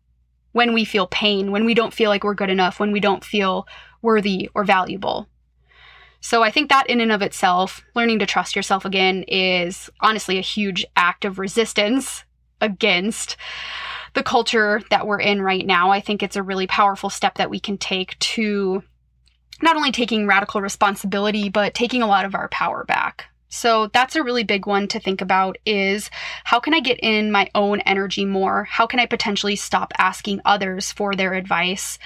when 0.52 0.72
we 0.72 0.86
feel 0.86 1.08
pain, 1.08 1.50
when 1.50 1.66
we 1.66 1.74
don't 1.74 1.96
feel 1.96 2.12
like 2.12 2.24
we're 2.24 2.36
good 2.36 2.52
enough, 2.52 2.80
when 2.80 2.92
we 2.92 3.00
don't 3.00 3.26
feel 3.26 3.68
worthy 4.04 4.52
or 4.54 4.64
valuable. 4.64 5.28
So 6.22 6.44
I 6.44 6.52
think 6.52 6.70
that 6.70 6.88
in 6.88 7.02
and 7.02 7.12
of 7.12 7.24
itself, 7.24 7.84
learning 7.96 8.20
to 8.20 8.26
trust 8.26 8.56
yourself 8.56 8.86
again 8.86 9.24
is 9.28 9.90
honestly 10.00 10.38
a 10.38 10.42
huge 10.42 10.86
act 10.96 11.26
of 11.26 11.40
resistance 11.40 12.24
against 12.62 13.38
the 14.14 14.24
culture 14.24 14.82
that 14.92 15.08
we're 15.08 15.20
in 15.20 15.42
right 15.42 15.66
now. 15.66 15.90
I 15.90 16.00
think 16.00 16.22
it's 16.22 16.36
a 16.36 16.44
really 16.44 16.68
powerful 16.68 17.10
step 17.10 17.36
that 17.36 17.50
we 17.50 17.60
can 17.60 17.78
take 17.78 18.18
to 18.20 18.84
not 19.64 19.76
only 19.76 19.92
taking 19.92 20.28
radical 20.28 20.62
responsibility, 20.62 21.50
but 21.50 21.74
taking 21.74 22.02
a 22.02 22.08
lot 22.08 22.26
of 22.26 22.36
our 22.36 22.50
power 22.50 22.84
back. 22.84 23.26
So 23.50 23.88
that's 23.88 24.16
a 24.16 24.24
really 24.24 24.44
big 24.44 24.66
one 24.66 24.88
to 24.90 25.00
think 25.00 25.22
about 25.22 25.58
is 25.66 26.10
how 26.46 26.60
can 26.60 26.74
I 26.74 26.80
get 26.80 27.00
in 27.02 27.32
my 27.32 27.50
own 27.54 27.82
energy 27.82 28.26
more? 28.26 28.64
How 28.64 28.88
can 28.88 29.00
I 29.00 29.06
potentially 29.06 29.56
stop 29.56 29.92
asking 29.98 30.42
others 30.46 30.92
for 30.92 31.16
their 31.16 31.34
advice? 31.34 32.00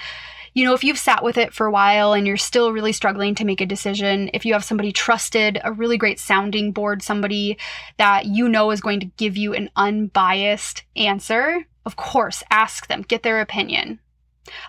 You 0.56 0.64
know, 0.64 0.72
if 0.72 0.82
you've 0.82 0.98
sat 0.98 1.22
with 1.22 1.36
it 1.36 1.52
for 1.52 1.66
a 1.66 1.70
while 1.70 2.14
and 2.14 2.26
you're 2.26 2.38
still 2.38 2.72
really 2.72 2.92
struggling 2.92 3.34
to 3.34 3.44
make 3.44 3.60
a 3.60 3.66
decision, 3.66 4.30
if 4.32 4.46
you 4.46 4.54
have 4.54 4.64
somebody 4.64 4.90
trusted, 4.90 5.60
a 5.62 5.70
really 5.70 5.98
great 5.98 6.18
sounding 6.18 6.72
board, 6.72 7.02
somebody 7.02 7.58
that 7.98 8.24
you 8.24 8.48
know 8.48 8.70
is 8.70 8.80
going 8.80 9.00
to 9.00 9.10
give 9.18 9.36
you 9.36 9.52
an 9.52 9.68
unbiased 9.76 10.84
answer, 10.96 11.66
of 11.84 11.96
course, 11.96 12.42
ask 12.50 12.86
them, 12.86 13.02
get 13.02 13.22
their 13.22 13.42
opinion. 13.42 14.00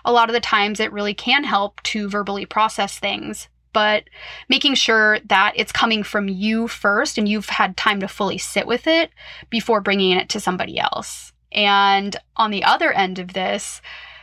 A 0.04 0.12
lot 0.12 0.28
of 0.28 0.34
the 0.34 0.40
times 0.40 0.78
it 0.78 0.92
really 0.92 1.14
can 1.14 1.42
help 1.42 1.82
to 1.84 2.06
verbally 2.10 2.44
process 2.44 2.98
things, 2.98 3.48
but 3.72 4.04
making 4.46 4.74
sure 4.74 5.20
that 5.20 5.54
it's 5.56 5.72
coming 5.72 6.02
from 6.02 6.28
you 6.28 6.68
first 6.68 7.16
and 7.16 7.26
you've 7.26 7.48
had 7.48 7.78
time 7.78 8.00
to 8.00 8.08
fully 8.08 8.36
sit 8.36 8.66
with 8.66 8.86
it 8.86 9.10
before 9.48 9.80
bringing 9.80 10.18
it 10.18 10.28
to 10.28 10.38
somebody 10.38 10.78
else. 10.78 11.32
And 11.50 12.14
on 12.36 12.50
the 12.50 12.64
other 12.64 12.92
end 12.92 13.18
of 13.18 13.32
this, 13.32 13.80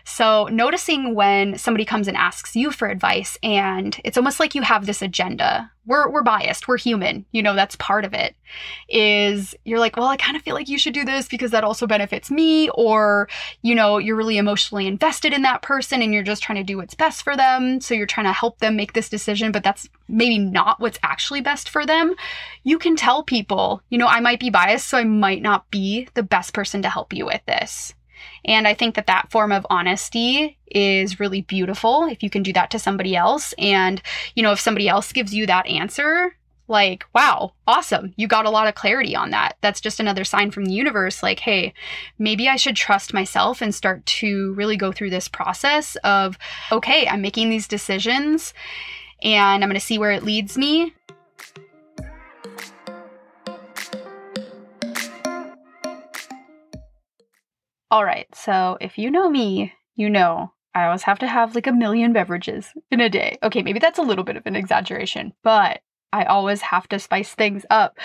so, 0.08 0.46
noticing 0.52 1.16
when 1.16 1.58
somebody 1.58 1.84
comes 1.84 2.08
and 2.08 2.16
asks 2.16 2.56
you 2.56 2.70
for 2.70 2.88
advice, 2.88 3.40
and 3.42 4.00
it's 4.04 4.18
almost 4.18 4.40
like 4.40 4.54
you 4.54 4.62
have 4.62 4.86
this 4.86 5.02
agenda. 5.02 5.72
We're, 5.88 6.08
we're 6.10 6.22
biased, 6.22 6.68
we're 6.68 6.78
human, 6.78 7.26
you 7.32 7.42
know, 7.42 7.56
that's 7.56 7.76
part 7.78 8.06
of 8.06 8.14
it. 8.14 8.36
Is 8.88 9.56
you're 9.66 9.80
like, 9.80 9.98
well, 9.98 10.06
I 10.06 10.18
kind 10.18 10.38
of 10.38 10.44
feel 10.44 10.54
like 10.54 10.70
you 10.70 10.78
should 10.78 10.94
do 10.94 11.06
this 11.06 11.28
because 11.28 11.50
that 11.52 11.64
also 11.64 11.88
benefits 11.88 12.30
me, 12.30 12.70
or, 12.76 13.28
you 13.64 13.74
know, 13.74 13.98
you're 13.98 14.16
really 14.16 14.38
emotionally 14.38 14.86
invested 14.86 15.34
in 15.34 15.42
that 15.42 15.64
person 15.64 16.04
and 16.04 16.14
you're 16.14 16.22
just 16.22 16.44
trying 16.44 16.58
to 16.58 16.64
do 16.64 16.78
what's 16.78 16.94
best 16.94 17.24
for 17.24 17.36
them. 17.36 17.82
So, 17.82 17.96
you're 17.96 18.06
trying 18.06 18.28
to 18.28 18.32
help 18.32 18.60
them 18.60 18.76
make 18.76 18.94
this 18.94 19.10
decision, 19.10 19.52
but 19.52 19.64
that's 19.64 19.90
maybe 20.08 20.38
not 20.38 20.80
what's 20.80 21.00
actually 21.02 21.42
best 21.42 21.68
for 21.68 21.84
them. 21.84 22.14
You 22.64 22.78
can 22.78 22.96
tell 22.96 23.24
people, 23.24 23.82
you 23.90 23.98
know, 23.98 24.08
I 24.08 24.20
might 24.20 24.40
be 24.40 24.52
biased, 24.52 24.88
so 24.88 25.00
I 25.00 25.04
might 25.04 25.42
not 25.42 25.72
be 25.72 26.08
the 26.14 26.24
best 26.24 26.54
person 26.54 26.84
to 26.84 26.90
help 26.90 27.12
you 27.12 27.26
with 27.26 27.42
this. 27.48 27.96
And 28.46 28.68
I 28.68 28.74
think 28.74 28.96
that 28.96 29.08
that 29.08 29.32
form 29.32 29.52
of 29.52 29.66
honesty 29.70 30.58
is 30.68 31.20
really 31.20 31.42
beautiful 31.42 32.04
if 32.06 32.22
you 32.22 32.30
can 32.30 32.44
do 32.44 32.54
that 32.54 32.72
to 32.72 32.80
somebody 32.80 33.16
else. 33.16 33.54
And, 33.58 34.02
you 34.36 34.44
know, 34.44 34.52
if 34.52 34.60
somebody 34.60 34.88
else 34.88 35.12
gives 35.12 35.34
you 35.34 35.46
that 35.48 35.68
answer, 35.68 36.36
like, 36.68 37.06
wow, 37.14 37.54
awesome. 37.68 38.14
You 38.18 38.28
got 38.28 38.46
a 38.46 38.50
lot 38.50 38.68
of 38.68 38.76
clarity 38.76 39.16
on 39.16 39.30
that. 39.32 39.58
That's 39.62 39.82
just 39.82 40.00
another 40.00 40.24
sign 40.24 40.52
from 40.52 40.66
the 40.66 40.74
universe 40.74 41.22
like, 41.22 41.40
hey, 41.40 41.74
maybe 42.18 42.48
I 42.48 42.56
should 42.56 42.76
trust 42.76 43.14
myself 43.14 43.62
and 43.62 43.74
start 43.74 44.06
to 44.08 44.54
really 44.54 44.78
go 44.78 44.92
through 44.92 45.12
this 45.12 45.28
process 45.28 45.96
of, 45.98 46.38
okay, 46.72 47.08
I'm 47.08 47.22
making 47.22 47.50
these 47.50 47.68
decisions 47.68 48.54
and 49.22 49.64
I'm 49.64 49.70
going 49.70 49.80
to 49.80 49.86
see 49.86 50.00
where 50.00 50.12
it 50.12 50.24
leads 50.24 50.58
me. 50.58 50.94
All 57.96 58.04
right, 58.04 58.28
so 58.36 58.78
if 58.82 58.98
you 58.98 59.10
know 59.10 59.30
me, 59.30 59.72
you 59.96 60.10
know 60.10 60.52
I 60.74 60.84
always 60.84 61.04
have 61.04 61.20
to 61.20 61.28
have 61.28 61.56
like 61.56 61.66
a 61.66 61.72
million 61.72 62.12
beverages 62.12 62.74
in 62.92 63.00
a 63.00 63.08
day. 63.08 63.38
Okay, 63.42 63.62
maybe 63.64 63.80
that's 63.80 63.98
a 63.98 64.02
little 64.02 64.26
bit 64.26 64.36
of 64.36 64.46
an 64.46 64.58
exaggeration, 64.58 65.32
but 65.44 65.80
I 66.12 66.26
always 66.26 66.60
have 66.60 66.90
to 66.90 67.00
spice 67.00 67.34
things 67.34 67.66
up. 67.70 67.98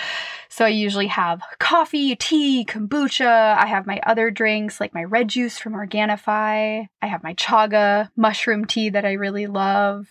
So 0.47 0.63
I 0.63 0.69
usually 0.69 1.07
have 1.07 1.41
coffee, 1.59 2.15
tea, 2.15 2.63
kombucha. 2.63 3.57
I 3.57 3.65
have 3.65 3.85
my 3.85 3.99
other 4.05 4.31
drinks 4.31 4.79
like 4.79 4.93
my 4.93 5.03
red 5.03 5.27
juice 5.27 5.57
from 5.59 5.73
Organifi. 5.73 6.87
I 7.01 7.05
have 7.05 7.21
my 7.21 7.33
chaga 7.33 8.11
mushroom 8.15 8.63
tea 8.63 8.91
that 8.91 9.03
I 9.03 9.11
really 9.11 9.47
love. 9.47 10.07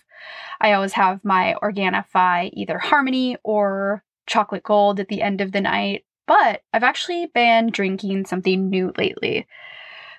I 0.59 0.73
always 0.73 0.93
have 0.93 1.25
my 1.25 1.55
Organifi 1.63 2.51
either 2.53 2.77
Harmony 2.77 3.35
or 3.43 4.03
chocolate 4.27 4.61
gold 4.61 4.99
at 4.99 5.07
the 5.07 5.23
end 5.23 5.41
of 5.41 5.51
the 5.51 5.61
night. 5.61 6.05
But 6.27 6.61
I've 6.73 6.83
actually 6.83 7.27
been 7.27 7.69
drinking 7.71 8.25
something 8.25 8.69
new 8.69 8.93
lately. 8.97 9.47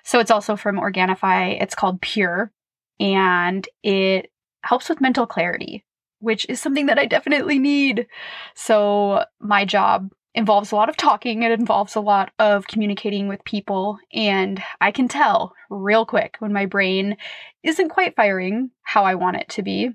So 0.03 0.19
it's 0.19 0.31
also 0.31 0.55
from 0.55 0.77
Organifi. 0.77 1.61
It's 1.61 1.75
called 1.75 2.01
Pure 2.01 2.51
and 2.99 3.67
it 3.83 4.31
helps 4.63 4.89
with 4.89 5.01
mental 5.01 5.25
clarity, 5.25 5.85
which 6.19 6.45
is 6.49 6.59
something 6.59 6.85
that 6.87 6.99
I 6.99 7.05
definitely 7.05 7.59
need. 7.59 8.07
So 8.55 9.25
my 9.39 9.65
job 9.65 10.11
involves 10.35 10.71
a 10.71 10.75
lot 10.75 10.89
of 10.89 10.97
talking, 10.97 11.43
it 11.43 11.51
involves 11.51 11.95
a 11.95 12.01
lot 12.01 12.31
of 12.39 12.67
communicating 12.67 13.27
with 13.27 13.43
people, 13.43 13.99
and 14.11 14.63
I 14.81 14.91
can 14.91 15.07
tell 15.07 15.53
real 15.69 16.05
quick 16.05 16.37
when 16.39 16.51
my 16.51 16.65
brain 16.65 17.17
isn't 17.61 17.89
quite 17.89 18.15
firing 18.15 18.71
how 18.81 19.03
I 19.03 19.15
want 19.15 19.37
it 19.37 19.49
to 19.49 19.61
be. 19.61 19.91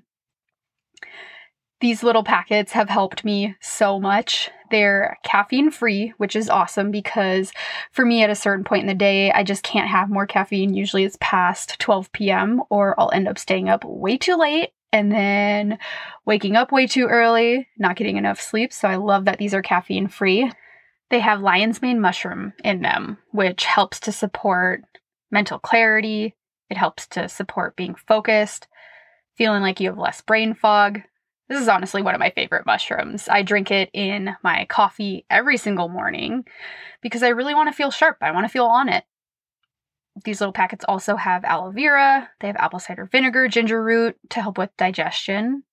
These 1.81 2.03
little 2.03 2.23
packets 2.23 2.73
have 2.73 2.89
helped 2.89 3.23
me 3.23 3.55
so 3.61 3.99
much. 3.99 4.49
They're 4.69 5.17
caffeine 5.23 5.71
free, 5.71 6.13
which 6.17 6.35
is 6.35 6.49
awesome 6.49 6.91
because 6.91 7.53
for 7.91 8.05
me 8.05 8.21
at 8.21 8.29
a 8.29 8.35
certain 8.35 8.65
point 8.65 8.81
in 8.81 8.87
the 8.87 8.93
day, 8.93 9.31
I 9.31 9.43
just 9.43 9.63
can't 9.63 9.89
have 9.89 10.09
more 10.09 10.27
caffeine. 10.27 10.73
Usually 10.73 11.05
it's 11.05 11.17
past 11.21 11.79
12 11.79 12.11
p.m., 12.11 12.61
or 12.69 12.99
I'll 12.99 13.11
end 13.11 13.29
up 13.29 13.39
staying 13.39 13.69
up 13.69 13.85
way 13.85 14.17
too 14.17 14.35
late 14.35 14.71
and 14.91 15.11
then 15.11 15.77
waking 16.25 16.57
up 16.57 16.71
way 16.71 16.85
too 16.85 17.05
early, 17.05 17.67
not 17.77 17.95
getting 17.95 18.17
enough 18.17 18.41
sleep. 18.41 18.73
So 18.73 18.87
I 18.87 18.97
love 18.97 19.25
that 19.25 19.37
these 19.37 19.53
are 19.53 19.61
caffeine 19.61 20.09
free. 20.09 20.51
They 21.09 21.19
have 21.19 21.41
lion's 21.41 21.81
mane 21.81 22.01
mushroom 22.01 22.53
in 22.63 22.81
them, 22.81 23.19
which 23.31 23.65
helps 23.65 24.01
to 24.01 24.11
support 24.11 24.83
mental 25.31 25.59
clarity. 25.59 26.35
It 26.69 26.77
helps 26.77 27.07
to 27.07 27.29
support 27.29 27.75
being 27.75 27.95
focused, 27.95 28.67
feeling 29.35 29.61
like 29.61 29.79
you 29.79 29.89
have 29.89 29.97
less 29.97 30.21
brain 30.21 30.53
fog. 30.53 31.01
This 31.49 31.61
is 31.61 31.67
honestly 31.67 32.03
one 32.03 32.13
of 32.13 32.19
my 32.19 32.29
favorite 32.29 32.67
mushrooms. 32.67 33.27
I 33.27 33.41
drink 33.41 33.71
it 33.71 33.89
in 33.91 34.35
my 34.43 34.65
coffee 34.69 35.25
every 35.31 35.57
single 35.57 35.89
morning 35.89 36.45
because 37.01 37.23
I 37.23 37.29
really 37.29 37.55
want 37.55 37.69
to 37.69 37.75
feel 37.75 37.89
sharp. 37.89 38.17
I 38.21 38.31
want 38.31 38.45
to 38.45 38.51
feel 38.51 38.65
on 38.65 38.87
it. 38.87 39.03
These 40.23 40.41
little 40.41 40.53
packets 40.53 40.85
also 40.87 41.15
have 41.15 41.43
aloe 41.43 41.71
vera, 41.71 42.29
they 42.39 42.47
have 42.47 42.55
apple 42.57 42.79
cider 42.79 43.05
vinegar, 43.05 43.47
ginger 43.47 43.81
root 43.81 44.15
to 44.29 44.41
help 44.41 44.57
with 44.57 44.75
digestion. 44.77 45.63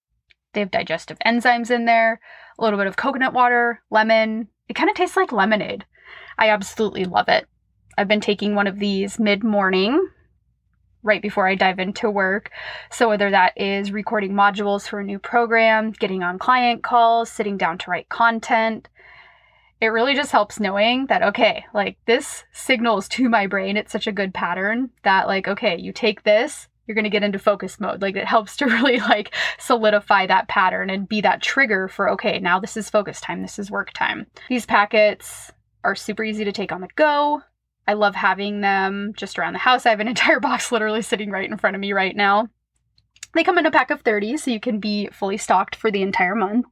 They 0.54 0.60
have 0.60 0.70
digestive 0.70 1.18
enzymes 1.26 1.70
in 1.70 1.84
there, 1.84 2.20
a 2.58 2.64
little 2.64 2.78
bit 2.78 2.86
of 2.86 2.96
coconut 2.96 3.34
water, 3.34 3.82
lemon. 3.90 4.48
It 4.68 4.74
kind 4.74 4.88
of 4.88 4.96
tastes 4.96 5.16
like 5.16 5.32
lemonade. 5.32 5.84
I 6.38 6.48
absolutely 6.50 7.04
love 7.04 7.28
it. 7.28 7.46
I've 7.98 8.08
been 8.08 8.20
taking 8.20 8.54
one 8.54 8.66
of 8.66 8.78
these 8.78 9.18
mid 9.18 9.44
morning 9.44 10.08
right 11.06 11.22
before 11.22 11.46
I 11.46 11.54
dive 11.54 11.78
into 11.78 12.10
work. 12.10 12.50
So, 12.90 13.08
whether 13.08 13.30
that 13.30 13.52
is 13.56 13.92
recording 13.92 14.32
modules 14.32 14.86
for 14.86 15.00
a 15.00 15.04
new 15.04 15.18
program, 15.18 15.92
getting 15.92 16.22
on 16.22 16.38
client 16.38 16.82
calls, 16.82 17.30
sitting 17.30 17.56
down 17.56 17.78
to 17.78 17.90
write 17.90 18.08
content, 18.08 18.88
it 19.80 19.88
really 19.88 20.14
just 20.14 20.32
helps 20.32 20.58
knowing 20.58 21.06
that, 21.06 21.22
okay, 21.22 21.64
like 21.74 21.98
this 22.06 22.44
signals 22.52 23.08
to 23.10 23.28
my 23.28 23.46
brain, 23.46 23.76
it's 23.76 23.92
such 23.92 24.06
a 24.06 24.12
good 24.12 24.34
pattern 24.34 24.90
that, 25.04 25.26
like, 25.26 25.46
okay, 25.48 25.78
you 25.78 25.92
take 25.92 26.22
this, 26.24 26.68
you're 26.86 26.94
going 26.94 27.04
to 27.04 27.10
get 27.10 27.22
into 27.22 27.38
focus 27.38 27.78
mode. 27.78 28.02
Like, 28.02 28.16
it 28.16 28.24
helps 28.26 28.56
to 28.58 28.66
really 28.66 28.98
like 29.00 29.34
solidify 29.58 30.26
that 30.26 30.48
pattern 30.48 30.90
and 30.90 31.08
be 31.08 31.20
that 31.20 31.42
trigger 31.42 31.88
for, 31.88 32.10
okay, 32.10 32.38
now 32.38 32.58
this 32.58 32.76
is 32.76 32.90
focus 32.90 33.20
time, 33.20 33.42
this 33.42 33.58
is 33.58 33.70
work 33.70 33.92
time. 33.92 34.26
These 34.48 34.66
packets 34.66 35.52
are 35.84 35.94
super 35.94 36.24
easy 36.24 36.44
to 36.44 36.52
take 36.52 36.72
on 36.72 36.80
the 36.80 36.88
go. 36.96 37.42
I 37.86 37.94
love 37.94 38.14
having 38.14 38.60
them 38.60 39.12
just 39.16 39.38
around 39.38 39.52
the 39.52 39.60
house. 39.60 39.86
I 39.86 39.90
have 39.90 40.00
an 40.00 40.08
entire 40.16 40.40
box 40.40 40.72
literally 40.72 41.02
sitting 41.02 41.30
right 41.30 41.48
in 41.48 41.56
front 41.56 41.76
of 41.76 41.80
me 41.80 41.92
right 41.92 42.16
now. 42.16 42.48
They 43.34 43.44
come 43.44 43.58
in 43.58 43.66
a 43.66 43.70
pack 43.70 43.90
of 43.90 44.00
30, 44.00 44.38
so 44.38 44.50
you 44.50 44.60
can 44.60 44.80
be 44.80 45.08
fully 45.08 45.36
stocked 45.36 45.76
for 45.76 45.90
the 45.90 46.02
entire 46.02 46.34
month. 46.34 46.66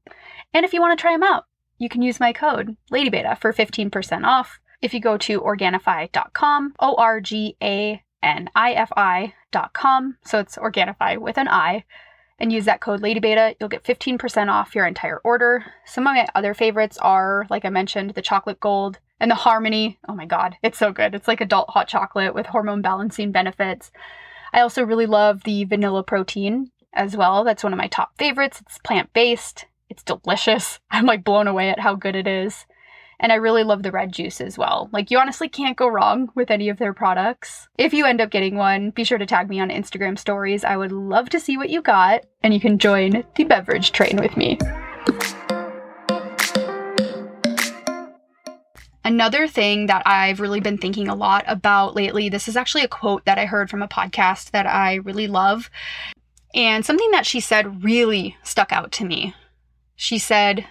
And 0.54 0.64
if 0.64 0.72
you 0.72 0.80
want 0.80 0.98
to 0.98 1.02
try 1.02 1.12
them 1.12 1.22
out, 1.22 1.44
you 1.78 1.88
can 1.88 2.02
use 2.02 2.20
my 2.20 2.32
code 2.32 2.76
LadyBeta 2.90 3.38
for 3.38 3.52
15% 3.52 4.24
off. 4.24 4.58
If 4.80 4.94
you 4.94 5.00
go 5.00 5.18
to 5.18 5.40
Organifi.com, 5.40 6.74
O 6.78 6.94
R 6.94 7.20
G 7.20 7.56
A 7.62 8.02
N 8.22 8.48
I 8.54 8.72
F 8.72 8.92
I.com, 8.96 10.16
so 10.24 10.38
it's 10.38 10.56
Organifi 10.56 11.18
with 11.18 11.36
an 11.36 11.48
I, 11.48 11.84
and 12.38 12.52
use 12.52 12.64
that 12.64 12.80
code 12.80 13.02
LadyBeta, 13.02 13.56
you'll 13.60 13.68
get 13.68 13.84
15% 13.84 14.50
off 14.50 14.74
your 14.74 14.86
entire 14.86 15.18
order. 15.18 15.64
Some 15.84 16.06
of 16.06 16.14
my 16.14 16.26
other 16.34 16.54
favorites 16.54 16.98
are, 16.98 17.46
like 17.50 17.64
I 17.64 17.70
mentioned, 17.70 18.10
the 18.10 18.22
chocolate 18.22 18.60
gold 18.60 18.98
and 19.20 19.30
the 19.30 19.36
harmony. 19.36 19.98
Oh 20.08 20.14
my 20.14 20.26
god, 20.26 20.56
it's 20.62 20.78
so 20.78 20.92
good. 20.92 21.14
It's 21.14 21.28
like 21.28 21.40
adult 21.40 21.70
hot 21.70 21.88
chocolate 21.88 22.34
with 22.34 22.46
hormone 22.46 22.82
balancing 22.82 23.32
benefits. 23.32 23.90
I 24.52 24.60
also 24.60 24.82
really 24.82 25.06
love 25.06 25.42
the 25.42 25.64
vanilla 25.64 26.02
protein 26.02 26.70
as 26.92 27.16
well. 27.16 27.44
That's 27.44 27.64
one 27.64 27.72
of 27.72 27.78
my 27.78 27.88
top 27.88 28.16
favorites. 28.18 28.60
It's 28.60 28.78
plant 28.78 29.12
based, 29.12 29.66
it's 29.88 30.02
delicious. 30.02 30.78
I'm 30.90 31.06
like 31.06 31.24
blown 31.24 31.48
away 31.48 31.70
at 31.70 31.80
how 31.80 31.94
good 31.94 32.16
it 32.16 32.26
is. 32.26 32.66
And 33.20 33.30
I 33.30 33.36
really 33.36 33.62
love 33.62 33.84
the 33.84 33.92
red 33.92 34.12
juice 34.12 34.40
as 34.40 34.58
well. 34.58 34.90
Like, 34.92 35.10
you 35.10 35.18
honestly 35.18 35.48
can't 35.48 35.76
go 35.76 35.86
wrong 35.86 36.30
with 36.34 36.50
any 36.50 36.68
of 36.68 36.78
their 36.78 36.92
products. 36.92 37.68
If 37.78 37.94
you 37.94 38.04
end 38.04 38.20
up 38.20 38.30
getting 38.30 38.56
one, 38.56 38.90
be 38.90 39.04
sure 39.04 39.18
to 39.18 39.24
tag 39.24 39.48
me 39.48 39.60
on 39.60 39.70
Instagram 39.70 40.18
stories. 40.18 40.64
I 40.64 40.76
would 40.76 40.90
love 40.90 41.30
to 41.30 41.40
see 41.40 41.56
what 41.56 41.70
you 41.70 41.80
got, 41.80 42.26
and 42.42 42.52
you 42.52 42.58
can 42.58 42.76
join 42.76 43.24
the 43.36 43.44
beverage 43.44 43.92
train 43.92 44.16
with 44.16 44.36
me. 44.36 44.58
Another 49.04 49.46
thing 49.46 49.86
that 49.86 50.02
I've 50.06 50.40
really 50.40 50.60
been 50.60 50.78
thinking 50.78 51.08
a 51.08 51.14
lot 51.14 51.44
about 51.46 51.94
lately, 51.94 52.28
this 52.28 52.48
is 52.48 52.56
actually 52.56 52.84
a 52.84 52.88
quote 52.88 53.24
that 53.26 53.38
I 53.38 53.44
heard 53.44 53.68
from 53.68 53.82
a 53.82 53.88
podcast 53.88 54.52
that 54.52 54.66
I 54.66 54.94
really 54.94 55.26
love. 55.26 55.70
And 56.54 56.86
something 56.86 57.10
that 57.10 57.26
she 57.26 57.40
said 57.40 57.84
really 57.84 58.36
stuck 58.42 58.72
out 58.72 58.92
to 58.92 59.04
me. 59.04 59.34
She 59.94 60.18
said, 60.18 60.66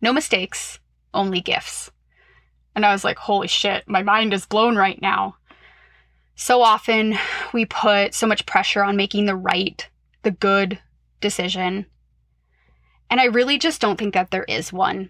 No 0.00 0.12
mistakes, 0.12 0.78
only 1.12 1.40
gifts. 1.40 1.90
And 2.76 2.84
I 2.84 2.92
was 2.92 3.04
like, 3.04 3.18
holy 3.18 3.48
shit, 3.48 3.88
my 3.88 4.02
mind 4.02 4.34
is 4.34 4.46
blown 4.46 4.76
right 4.76 5.00
now. 5.00 5.36
So 6.34 6.60
often 6.60 7.16
we 7.54 7.64
put 7.64 8.14
so 8.14 8.26
much 8.26 8.44
pressure 8.44 8.84
on 8.84 8.96
making 8.96 9.24
the 9.24 9.34
right, 9.34 9.88
the 10.22 10.30
good 10.30 10.78
decision. 11.22 11.86
And 13.08 13.18
I 13.18 13.24
really 13.24 13.58
just 13.58 13.80
don't 13.80 13.96
think 13.96 14.12
that 14.12 14.30
there 14.30 14.44
is 14.44 14.72
one. 14.72 15.08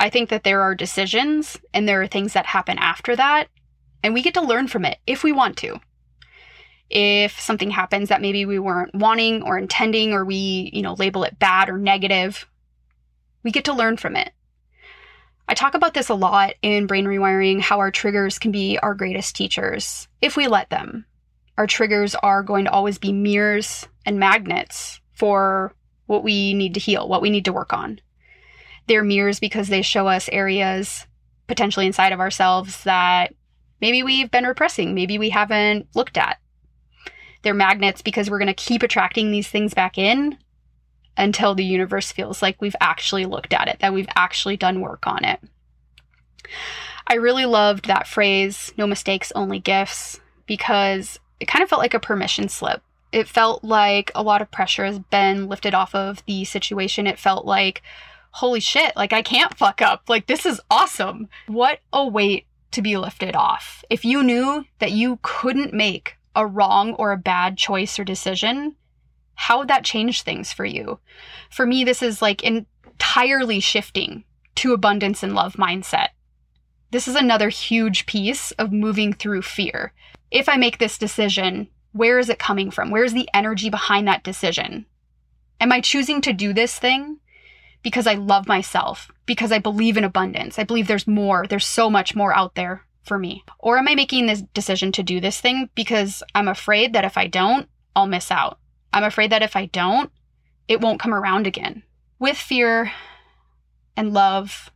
I 0.00 0.08
think 0.08 0.30
that 0.30 0.44
there 0.44 0.62
are 0.62 0.74
decisions 0.74 1.58
and 1.74 1.86
there 1.86 2.00
are 2.00 2.06
things 2.06 2.32
that 2.32 2.46
happen 2.46 2.78
after 2.78 3.14
that, 3.14 3.48
and 4.02 4.14
we 4.14 4.22
get 4.22 4.32
to 4.34 4.40
learn 4.40 4.66
from 4.66 4.86
it 4.86 4.96
if 5.06 5.22
we 5.22 5.30
want 5.30 5.58
to. 5.58 5.78
If 6.88 7.38
something 7.38 7.70
happens 7.70 8.08
that 8.08 8.22
maybe 8.22 8.46
we 8.46 8.58
weren't 8.58 8.94
wanting 8.94 9.42
or 9.42 9.58
intending, 9.58 10.14
or 10.14 10.24
we, 10.24 10.70
you 10.72 10.80
know, 10.80 10.94
label 10.94 11.22
it 11.22 11.38
bad 11.38 11.68
or 11.68 11.76
negative, 11.76 12.48
we 13.42 13.50
get 13.50 13.66
to 13.66 13.74
learn 13.74 13.98
from 13.98 14.16
it. 14.16 14.32
I 15.46 15.54
talk 15.54 15.74
about 15.74 15.92
this 15.92 16.08
a 16.08 16.14
lot 16.14 16.54
in 16.62 16.86
brain 16.86 17.04
rewiring 17.04 17.60
how 17.60 17.78
our 17.78 17.90
triggers 17.90 18.38
can 18.38 18.52
be 18.52 18.78
our 18.78 18.94
greatest 18.94 19.36
teachers 19.36 20.08
if 20.22 20.34
we 20.34 20.48
let 20.48 20.70
them. 20.70 21.04
Our 21.58 21.66
triggers 21.66 22.14
are 22.14 22.42
going 22.42 22.64
to 22.64 22.70
always 22.70 22.96
be 22.96 23.12
mirrors 23.12 23.86
and 24.06 24.18
magnets 24.18 25.00
for 25.12 25.74
what 26.06 26.24
we 26.24 26.54
need 26.54 26.72
to 26.74 26.80
heal, 26.80 27.06
what 27.06 27.20
we 27.20 27.28
need 27.28 27.44
to 27.44 27.52
work 27.52 27.74
on. 27.74 28.00
They're 28.90 29.04
mirrors 29.04 29.38
because 29.38 29.68
they 29.68 29.82
show 29.82 30.08
us 30.08 30.28
areas 30.32 31.06
potentially 31.46 31.86
inside 31.86 32.12
of 32.12 32.18
ourselves 32.18 32.82
that 32.82 33.32
maybe 33.80 34.02
we've 34.02 34.32
been 34.32 34.46
repressing, 34.46 34.96
maybe 34.96 35.16
we 35.16 35.30
haven't 35.30 35.86
looked 35.94 36.18
at. 36.18 36.40
They're 37.42 37.54
magnets 37.54 38.02
because 38.02 38.28
we're 38.28 38.40
going 38.40 38.48
to 38.48 38.52
keep 38.52 38.82
attracting 38.82 39.30
these 39.30 39.46
things 39.46 39.74
back 39.74 39.96
in 39.96 40.38
until 41.16 41.54
the 41.54 41.64
universe 41.64 42.10
feels 42.10 42.42
like 42.42 42.60
we've 42.60 42.74
actually 42.80 43.26
looked 43.26 43.54
at 43.54 43.68
it, 43.68 43.78
that 43.78 43.92
we've 43.92 44.08
actually 44.16 44.56
done 44.56 44.80
work 44.80 45.06
on 45.06 45.24
it. 45.24 45.38
I 47.06 47.14
really 47.14 47.46
loved 47.46 47.86
that 47.86 48.08
phrase, 48.08 48.72
no 48.76 48.88
mistakes, 48.88 49.30
only 49.36 49.60
gifts, 49.60 50.18
because 50.46 51.20
it 51.38 51.46
kind 51.46 51.62
of 51.62 51.68
felt 51.68 51.80
like 51.80 51.94
a 51.94 52.00
permission 52.00 52.48
slip. 52.48 52.82
It 53.12 53.28
felt 53.28 53.62
like 53.62 54.10
a 54.16 54.24
lot 54.24 54.42
of 54.42 54.50
pressure 54.50 54.84
has 54.84 54.98
been 54.98 55.48
lifted 55.48 55.74
off 55.74 55.94
of 55.94 56.24
the 56.26 56.44
situation. 56.44 57.06
It 57.06 57.20
felt 57.20 57.46
like, 57.46 57.82
holy 58.30 58.60
shit, 58.60 58.94
like 58.96 59.12
I 59.12 59.22
can't 59.22 59.56
fuck 59.56 59.82
up. 59.82 60.08
Like 60.08 60.26
this 60.26 60.46
is 60.46 60.60
awesome. 60.70 61.28
What 61.46 61.80
a 61.92 62.06
weight 62.06 62.46
to 62.72 62.82
be 62.82 62.96
lifted 62.96 63.34
off. 63.34 63.84
If 63.90 64.04
you 64.04 64.22
knew 64.22 64.64
that 64.78 64.92
you 64.92 65.18
couldn't 65.22 65.74
make 65.74 66.16
a 66.36 66.46
wrong 66.46 66.94
or 66.94 67.12
a 67.12 67.18
bad 67.18 67.58
choice 67.58 67.98
or 67.98 68.04
decision, 68.04 68.76
how 69.34 69.58
would 69.58 69.68
that 69.68 69.84
change 69.84 70.22
things 70.22 70.52
for 70.52 70.64
you? 70.64 71.00
For 71.50 71.66
me, 71.66 71.84
this 71.84 72.02
is 72.02 72.22
like 72.22 72.42
entirely 72.42 73.60
shifting 73.60 74.24
to 74.56 74.72
abundance 74.72 75.22
and 75.22 75.34
love 75.34 75.54
mindset. 75.54 76.08
This 76.90 77.08
is 77.08 77.16
another 77.16 77.48
huge 77.48 78.06
piece 78.06 78.50
of 78.52 78.72
moving 78.72 79.12
through 79.12 79.42
fear. 79.42 79.92
If 80.30 80.48
I 80.48 80.56
make 80.56 80.78
this 80.78 80.98
decision, 80.98 81.68
where 81.92 82.18
is 82.18 82.28
it 82.28 82.38
coming 82.38 82.70
from? 82.70 82.90
Where's 82.90 83.12
the 83.12 83.28
energy 83.32 83.70
behind 83.70 84.06
that 84.06 84.22
decision? 84.22 84.86
Am 85.60 85.72
I 85.72 85.80
choosing 85.80 86.20
to 86.22 86.32
do 86.32 86.52
this 86.52 86.78
thing 86.78 87.18
because 87.82 88.06
I 88.06 88.14
love 88.14 88.46
myself, 88.46 89.10
because 89.26 89.52
I 89.52 89.58
believe 89.58 89.96
in 89.96 90.04
abundance? 90.04 90.58
I 90.58 90.64
believe 90.64 90.86
there's 90.86 91.06
more, 91.06 91.46
there's 91.46 91.66
so 91.66 91.88
much 91.88 92.14
more 92.14 92.34
out 92.34 92.54
there 92.54 92.84
for 93.02 93.18
me. 93.18 93.44
Or 93.58 93.78
am 93.78 93.88
I 93.88 93.94
making 93.94 94.26
this 94.26 94.42
decision 94.54 94.92
to 94.92 95.02
do 95.02 95.20
this 95.20 95.40
thing 95.40 95.70
because 95.74 96.22
I'm 96.34 96.48
afraid 96.48 96.92
that 96.92 97.04
if 97.04 97.16
I 97.16 97.26
don't, 97.26 97.68
I'll 97.96 98.06
miss 98.06 98.30
out? 98.30 98.58
I'm 98.92 99.04
afraid 99.04 99.30
that 99.32 99.42
if 99.42 99.56
I 99.56 99.66
don't, 99.66 100.10
it 100.68 100.80
won't 100.80 101.00
come 101.00 101.14
around 101.14 101.46
again. 101.46 101.82
With 102.18 102.36
fear 102.36 102.92
and 103.96 104.12
love, 104.12 104.70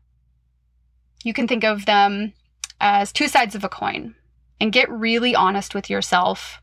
you 1.22 1.32
can 1.32 1.46
think 1.46 1.64
of 1.64 1.86
them 1.86 2.32
as 2.80 3.12
two 3.12 3.28
sides 3.28 3.54
of 3.54 3.64
a 3.64 3.68
coin 3.68 4.14
and 4.60 4.72
get 4.72 4.90
really 4.90 5.34
honest 5.34 5.74
with 5.74 5.90
yourself. 5.90 6.60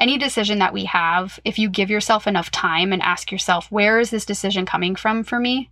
Any 0.00 0.16
decision 0.16 0.58
that 0.60 0.72
we 0.72 0.86
have, 0.86 1.38
if 1.44 1.58
you 1.58 1.68
give 1.68 1.90
yourself 1.90 2.26
enough 2.26 2.50
time 2.50 2.90
and 2.90 3.02
ask 3.02 3.30
yourself, 3.30 3.70
where 3.70 4.00
is 4.00 4.10
this 4.10 4.24
decision 4.24 4.64
coming 4.64 4.96
from 4.96 5.22
for 5.22 5.38
me? 5.38 5.70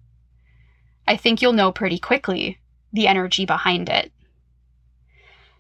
I 1.07 1.17
think 1.17 1.41
you'll 1.41 1.55
know 1.55 1.73
pretty 1.73 1.99
quickly 1.99 2.59
the 2.93 3.09
energy 3.09 3.47
behind 3.47 3.89
it. 3.89 4.13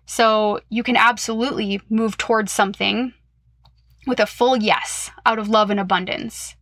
So 0.04 0.60
you 0.68 0.82
can 0.82 0.96
absolutely 0.96 1.80
move 1.88 2.18
towards 2.18 2.52
something 2.52 3.14
with 4.06 4.20
a 4.20 4.26
full 4.26 4.56
yes 4.56 5.10
out 5.24 5.38
of 5.38 5.48
love 5.48 5.70
and 5.70 5.80
abundance. 5.80 6.54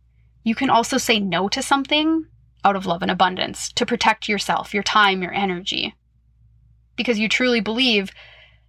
You 0.43 0.55
can 0.55 0.69
also 0.69 0.97
say 0.97 1.19
no 1.19 1.49
to 1.49 1.61
something 1.61 2.25
out 2.63 2.77
of 2.77 2.85
love 2.85 3.01
and 3.01 3.11
abundance 3.11 3.71
to 3.73 3.85
protect 3.85 4.29
yourself, 4.29 4.73
your 4.73 4.83
time, 4.83 5.21
your 5.21 5.33
energy. 5.33 5.93
Because 6.95 7.19
you 7.19 7.27
truly 7.27 7.59
believe 7.59 8.11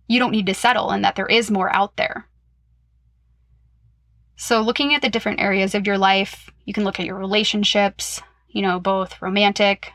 you 0.08 0.18
don't 0.18 0.32
need 0.32 0.46
to 0.46 0.54
settle 0.54 0.90
and 0.90 1.04
that 1.04 1.14
there 1.14 1.26
is 1.26 1.52
more 1.52 1.74
out 1.74 1.96
there. 1.96 2.26
So, 4.40 4.60
looking 4.60 4.94
at 4.94 5.02
the 5.02 5.08
different 5.08 5.40
areas 5.40 5.74
of 5.74 5.84
your 5.84 5.98
life, 5.98 6.48
you 6.64 6.72
can 6.72 6.84
look 6.84 7.00
at 7.00 7.06
your 7.06 7.16
relationships, 7.16 8.22
you 8.48 8.62
know, 8.62 8.78
both 8.78 9.20
romantic, 9.20 9.90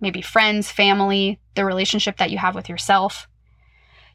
maybe 0.00 0.22
friends, 0.22 0.72
family, 0.72 1.38
the 1.54 1.64
relationship 1.64 2.16
that 2.16 2.32
you 2.32 2.38
have 2.38 2.56
with 2.56 2.68
yourself. 2.68 3.28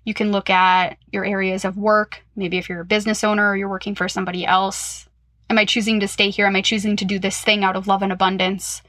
You 0.04 0.14
can 0.14 0.34
look 0.34 0.50
at 0.50 0.98
your 1.10 1.24
areas 1.24 1.64
of 1.64 1.78
work. 1.78 2.22
Maybe 2.36 2.58
if 2.58 2.68
you're 2.68 2.82
a 2.82 2.86
business 2.86 3.24
owner 3.24 3.50
or 3.50 3.56
you're 3.56 3.70
working 3.70 3.96
for 3.96 4.10
somebody 4.10 4.46
else. 4.46 5.08
Am 5.50 5.58
I 5.58 5.64
choosing 5.64 6.02
to 6.02 6.08
stay 6.10 6.32
here? 6.32 6.46
Am 6.46 6.58
I 6.58 6.62
choosing 6.62 6.98
to 6.98 7.06
do 7.06 7.18
this 7.18 7.40
thing 7.40 7.64
out 7.64 7.78
of 7.78 7.88
love 7.88 8.02
and 8.02 8.12
abundance? 8.12 8.82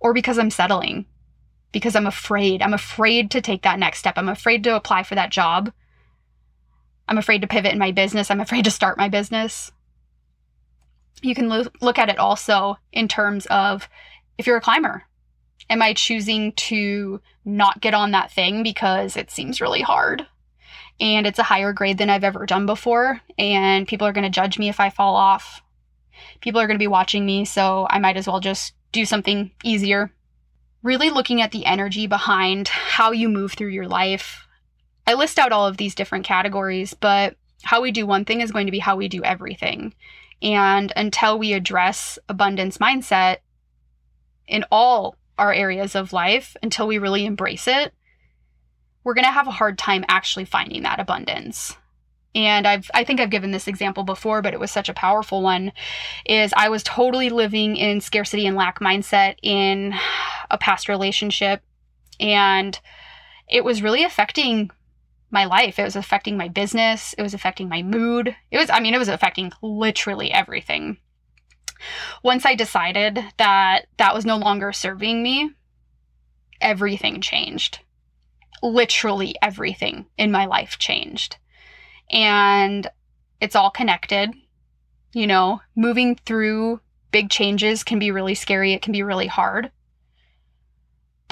Or 0.00 0.12
because 0.12 0.38
I'm 0.38 0.50
settling? 0.50 1.06
Because 1.72 1.96
I'm 1.96 2.06
afraid. 2.06 2.60
I'm 2.60 2.74
afraid 2.74 3.30
to 3.30 3.40
take 3.40 3.62
that 3.62 3.78
next 3.78 4.00
step. 4.00 4.18
I'm 4.18 4.28
afraid 4.28 4.64
to 4.64 4.76
apply 4.76 5.04
for 5.04 5.14
that 5.14 5.30
job. 5.30 5.72
I'm 7.08 7.16
afraid 7.16 7.40
to 7.40 7.48
pivot 7.48 7.72
in 7.72 7.78
my 7.78 7.90
business. 7.90 8.30
I'm 8.30 8.40
afraid 8.40 8.64
to 8.66 8.70
start 8.70 8.98
my 8.98 9.08
business. 9.08 9.72
You 11.22 11.34
can 11.34 11.48
lo- 11.48 11.66
look 11.80 11.98
at 11.98 12.08
it 12.08 12.18
also 12.18 12.76
in 12.92 13.08
terms 13.08 13.46
of 13.46 13.88
if 14.38 14.46
you're 14.46 14.56
a 14.56 14.60
climber, 14.60 15.04
am 15.70 15.82
I 15.82 15.94
choosing 15.94 16.52
to 16.52 17.20
not 17.44 17.80
get 17.80 17.94
on 17.94 18.10
that 18.10 18.30
thing 18.30 18.62
because 18.62 19.16
it 19.16 19.30
seems 19.30 19.60
really 19.60 19.82
hard? 19.82 20.26
and 21.00 21.26
it's 21.26 21.38
a 21.38 21.44
higher 21.44 21.72
grade 21.72 21.98
than 21.98 22.10
I've 22.10 22.24
ever 22.24 22.46
done 22.46 22.66
before. 22.66 23.20
And 23.38 23.88
people 23.88 24.06
are 24.06 24.12
going 24.12 24.24
to 24.24 24.30
judge 24.30 24.58
me 24.58 24.68
if 24.68 24.80
I 24.80 24.90
fall 24.90 25.16
off. 25.16 25.62
People 26.40 26.60
are 26.60 26.66
going 26.66 26.76
to 26.76 26.82
be 26.82 26.86
watching 26.88 27.26
me, 27.26 27.44
so 27.44 27.86
I 27.90 27.98
might 27.98 28.16
as 28.16 28.26
well 28.26 28.40
just 28.40 28.74
do 28.92 29.04
something 29.04 29.50
easier. 29.64 30.12
Really 30.82 31.10
looking 31.10 31.40
at 31.40 31.50
the 31.50 31.66
energy 31.66 32.06
behind 32.06 32.68
how 32.68 33.10
you 33.10 33.28
move 33.28 33.52
through 33.52 33.68
your 33.68 33.88
life. 33.88 34.46
I 35.06 35.14
list 35.14 35.38
out 35.38 35.52
all 35.52 35.66
of 35.66 35.76
these 35.76 35.94
different 35.94 36.24
categories, 36.24 36.94
but 36.94 37.36
how 37.62 37.80
we 37.80 37.90
do 37.90 38.06
one 38.06 38.24
thing 38.24 38.40
is 38.40 38.52
going 38.52 38.66
to 38.66 38.72
be 38.72 38.78
how 38.78 38.96
we 38.96 39.08
do 39.08 39.24
everything. 39.24 39.94
And 40.42 40.92
until 40.96 41.38
we 41.38 41.52
address 41.52 42.18
abundance 42.28 42.78
mindset 42.78 43.38
in 44.46 44.64
all 44.70 45.16
our 45.38 45.52
areas 45.52 45.94
of 45.94 46.12
life, 46.12 46.56
until 46.62 46.86
we 46.86 46.98
really 46.98 47.24
embrace 47.24 47.66
it, 47.66 47.92
we're 49.02 49.14
going 49.14 49.24
to 49.24 49.30
have 49.30 49.46
a 49.46 49.52
hard 49.52 49.78
time 49.78 50.04
actually 50.08 50.44
finding 50.44 50.82
that 50.82 51.00
abundance. 51.00 51.76
And 52.34 52.66
I've 52.66 52.90
I 52.92 53.04
think 53.04 53.20
I've 53.20 53.30
given 53.30 53.52
this 53.52 53.68
example 53.68 54.02
before, 54.02 54.42
but 54.42 54.54
it 54.54 54.60
was 54.60 54.70
such 54.70 54.88
a 54.88 54.94
powerful 54.94 55.40
one 55.40 55.72
is 56.26 56.52
I 56.56 56.68
was 56.68 56.82
totally 56.82 57.30
living 57.30 57.76
in 57.76 58.00
scarcity 58.00 58.46
and 58.46 58.56
lack 58.56 58.80
mindset 58.80 59.36
in 59.42 59.94
a 60.50 60.58
past 60.58 60.88
relationship 60.88 61.62
and 62.18 62.78
it 63.48 63.64
was 63.64 63.82
really 63.82 64.04
affecting 64.04 64.70
my 65.34 65.44
life. 65.44 65.78
It 65.78 65.84
was 65.84 65.96
affecting 65.96 66.38
my 66.38 66.48
business, 66.48 67.14
it 67.18 67.22
was 67.22 67.34
affecting 67.34 67.68
my 67.68 67.82
mood. 67.82 68.34
It 68.50 68.56
was 68.56 68.70
I 68.70 68.80
mean 68.80 68.94
it 68.94 68.98
was 68.98 69.08
affecting 69.08 69.52
literally 69.60 70.32
everything. 70.32 70.96
Once 72.22 72.46
I 72.46 72.54
decided 72.54 73.22
that 73.36 73.86
that 73.98 74.14
was 74.14 74.24
no 74.24 74.38
longer 74.38 74.72
serving 74.72 75.22
me, 75.22 75.50
everything 76.60 77.20
changed. 77.20 77.80
Literally 78.62 79.36
everything 79.42 80.06
in 80.16 80.30
my 80.30 80.46
life 80.46 80.78
changed. 80.78 81.36
And 82.10 82.86
it's 83.40 83.56
all 83.56 83.70
connected. 83.70 84.32
You 85.12 85.26
know, 85.26 85.60
moving 85.76 86.16
through 86.24 86.80
big 87.10 87.30
changes 87.30 87.84
can 87.84 87.98
be 87.98 88.10
really 88.10 88.34
scary, 88.34 88.72
it 88.72 88.82
can 88.82 88.92
be 88.92 89.02
really 89.02 89.26
hard. 89.26 89.70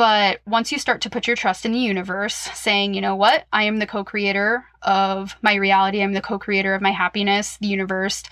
But 0.02 0.40
once 0.44 0.72
you 0.72 0.80
start 0.80 1.02
to 1.02 1.10
put 1.10 1.28
your 1.28 1.36
trust 1.36 1.64
in 1.64 1.70
the 1.70 1.78
universe, 1.78 2.34
saying, 2.34 2.94
you 2.94 3.00
know 3.00 3.14
what, 3.14 3.46
I 3.52 3.62
am 3.62 3.78
the 3.78 3.86
co 3.86 4.02
creator 4.02 4.64
of 4.82 5.36
my 5.42 5.54
reality, 5.54 6.02
I'm 6.02 6.12
the 6.12 6.20
co 6.20 6.40
creator 6.40 6.74
of 6.74 6.82
my 6.82 6.90
happiness, 6.90 7.56
the 7.60 7.68
universe 7.68 8.24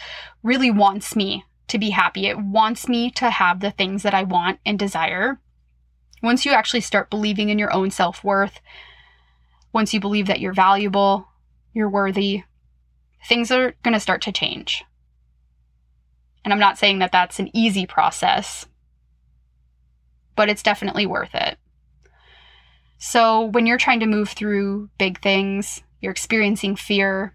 really 0.43 0.73
wants 0.73 1.15
me 1.15 1.45
to 1.69 1.79
be 1.79 1.91
happy. 1.91 2.27
It 2.27 2.41
wants 2.41 2.89
me 2.89 3.13
to 3.13 3.31
have 3.31 3.61
the 3.61 3.71
things 3.71 4.03
that 4.03 4.15
I 4.15 4.25
want 4.25 4.59
and 4.67 4.81
desire. 4.81 5.39
Once 6.25 6.45
you 6.45 6.51
actually 6.51 6.81
start 6.81 7.09
believing 7.09 7.51
in 7.51 7.59
your 7.61 7.73
own 7.73 7.93
self 7.93 8.25
worth, 8.25 8.61
once 9.73 9.95
you 9.95 10.01
believe 10.01 10.27
that 10.27 10.41
you're 10.41 10.53
valuable, 10.53 11.29
you're 11.73 11.89
worthy, 11.89 12.43
things 13.29 13.53
are 13.53 13.77
going 13.85 13.95
to 13.95 14.01
start 14.01 14.23
to 14.23 14.33
change. 14.33 14.83
And 16.45 16.53
I'm 16.53 16.59
not 16.59 16.79
saying 16.79 16.99
that 16.99 17.13
that's 17.13 17.39
an 17.39 17.57
easy 17.57 17.87
process, 17.87 18.67
but 20.41 20.49
it's 20.49 20.63
definitely 20.63 21.05
worth 21.05 21.35
it. 21.35 21.59
So, 22.97 23.43
when 23.43 23.67
you're 23.67 23.77
trying 23.77 24.01
to 24.01 24.07
move 24.07 24.31
through 24.31 24.89
big 24.97 25.21
things, 25.21 25.83
you're 26.01 26.13
experiencing 26.13 26.77
fear, 26.77 27.35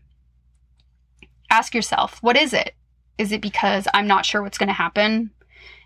ask 1.52 1.76
yourself, 1.76 2.18
what 2.24 2.36
is 2.36 2.52
it? 2.52 2.74
Is 3.20 3.32
it 3.32 3.44
because 3.44 3.88
I'm 3.94 4.08
not 4.08 4.26
sure 4.26 4.42
what's 4.42 4.58
going 4.58 4.70
to 4.70 4.74
happen? 4.74 5.30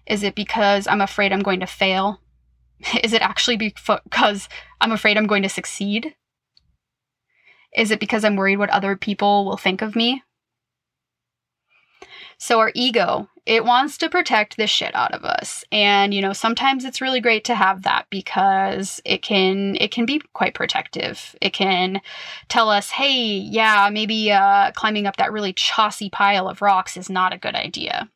Is 0.08 0.24
it 0.24 0.34
because 0.34 0.88
I'm 0.88 1.02
afraid 1.02 1.34
I'm 1.34 1.42
going 1.42 1.60
to 1.60 1.66
fail? 1.66 2.22
Is 3.04 3.12
it 3.12 3.22
actually 3.22 3.58
because 3.58 4.48
I'm 4.80 4.94
afraid 4.94 5.18
I'm 5.18 5.28
going 5.28 5.44
to 5.44 5.50
succeed? 5.50 6.16
Is 7.76 7.92
it 7.92 8.00
because 8.00 8.24
I'm 8.24 8.38
worried 8.38 8.60
what 8.60 8.70
other 8.70 8.96
people 8.96 9.44
will 9.44 9.58
think 9.58 9.82
of 9.82 9.94
me? 9.94 10.24
So, 12.38 12.60
our 12.60 12.72
ego, 12.74 13.28
it 13.50 13.66
wants 13.66 13.98
to 13.98 14.10
protect 14.10 14.58
the 14.58 14.68
shit 14.68 14.94
out 14.94 15.12
of 15.12 15.26
us. 15.26 15.66
And, 15.72 16.14
you 16.14 16.22
know, 16.22 16.34
sometimes 16.34 16.86
it's 16.86 17.02
really 17.02 17.20
great 17.20 17.44
to 17.46 17.56
have 17.56 17.82
that 17.82 18.06
because 18.12 19.02
it 19.06 19.24
can 19.24 19.76
it 19.78 19.90
can 19.90 20.06
be 20.06 20.22
quite 20.34 20.54
protective. 20.54 21.36
It 21.42 21.52
can 21.52 22.00
tell 22.48 22.70
us, 22.70 22.92
"Hey, 22.92 23.18
yeah, 23.18 23.90
maybe 23.92 24.32
uh 24.32 24.72
climbing 24.74 25.08
up 25.08 25.18
that 25.18 25.32
really 25.32 25.52
chossy 25.54 26.12
pile 26.12 26.48
of 26.48 26.62
rocks 26.62 26.96
is 26.96 27.10
not 27.10 27.34
a 27.34 27.40
good 27.40 27.56
idea." 27.56 28.10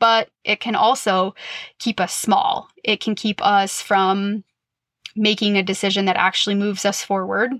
But 0.00 0.30
it 0.44 0.58
can 0.58 0.74
also 0.74 1.36
keep 1.78 2.00
us 2.00 2.12
small. 2.12 2.68
It 2.82 3.00
can 3.00 3.14
keep 3.14 3.40
us 3.46 3.80
from 3.80 4.42
making 5.14 5.56
a 5.56 5.62
decision 5.62 6.06
that 6.06 6.16
actually 6.16 6.56
moves 6.56 6.84
us 6.84 7.04
forward 7.04 7.52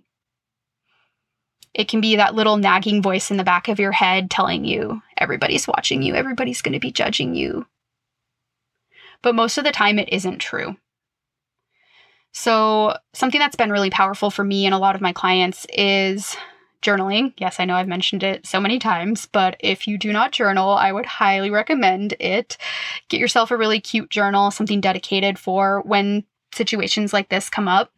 it 1.74 1.88
can 1.88 2.00
be 2.00 2.16
that 2.16 2.34
little 2.34 2.56
nagging 2.56 3.02
voice 3.02 3.30
in 3.30 3.36
the 3.36 3.44
back 3.44 3.68
of 3.68 3.78
your 3.78 3.92
head 3.92 4.30
telling 4.30 4.64
you 4.64 5.02
everybody's 5.16 5.68
watching 5.68 6.02
you, 6.02 6.14
everybody's 6.14 6.62
going 6.62 6.72
to 6.72 6.80
be 6.80 6.90
judging 6.90 7.34
you. 7.34 7.66
But 9.22 9.34
most 9.34 9.58
of 9.58 9.64
the 9.64 9.72
time, 9.72 9.98
it 9.98 10.08
isn't 10.12 10.38
true. 10.38 10.76
So, 12.32 12.96
something 13.12 13.38
that's 13.38 13.56
been 13.56 13.72
really 13.72 13.90
powerful 13.90 14.30
for 14.30 14.44
me 14.44 14.64
and 14.64 14.74
a 14.74 14.78
lot 14.78 14.94
of 14.94 15.00
my 15.00 15.12
clients 15.12 15.66
is 15.72 16.36
journaling. 16.80 17.34
Yes, 17.36 17.60
I 17.60 17.64
know 17.64 17.74
I've 17.74 17.88
mentioned 17.88 18.22
it 18.22 18.46
so 18.46 18.60
many 18.60 18.78
times, 18.78 19.26
but 19.30 19.56
if 19.60 19.86
you 19.86 19.98
do 19.98 20.12
not 20.12 20.32
journal, 20.32 20.70
I 20.70 20.92
would 20.92 21.06
highly 21.06 21.50
recommend 21.50 22.14
it. 22.18 22.56
Get 23.08 23.20
yourself 23.20 23.50
a 23.50 23.56
really 23.56 23.80
cute 23.80 24.10
journal, 24.10 24.50
something 24.50 24.80
dedicated 24.80 25.38
for 25.38 25.82
when 25.82 26.24
situations 26.52 27.12
like 27.12 27.28
this 27.28 27.50
come 27.50 27.68
up 27.68 27.92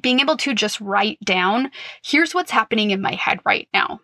being 0.00 0.20
able 0.20 0.36
to 0.38 0.54
just 0.54 0.80
write 0.80 1.18
down, 1.24 1.70
here's 2.02 2.34
what's 2.34 2.50
happening 2.50 2.90
in 2.90 3.02
my 3.02 3.14
head 3.14 3.40
right 3.44 3.68
now. 3.74 4.00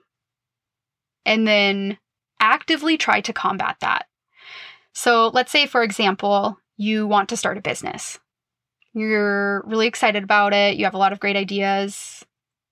And 1.25 1.47
then 1.47 1.99
actively 2.41 2.97
try 2.97 3.21
to 3.23 3.33
combat 3.33 3.77
that. 3.81 4.07
So 4.93 5.29
let's 5.29 5.53
say, 5.53 5.67
for 5.67 5.83
example, 5.83 6.59
you 6.77 7.07
want 7.07 7.29
to 7.31 7.37
start 7.37 7.59
a 7.59 7.63
business. 7.63 8.19
You're 8.93 9.63
really 9.67 9.87
excited 9.87 10.25
about 10.25 10.53
it. 10.53 10.77
You 10.77 10.85
have 10.85 10.95
a 10.95 10.99
lot 10.99 11.13
of 11.13 11.21
great 11.21 11.37
ideas, 11.37 12.25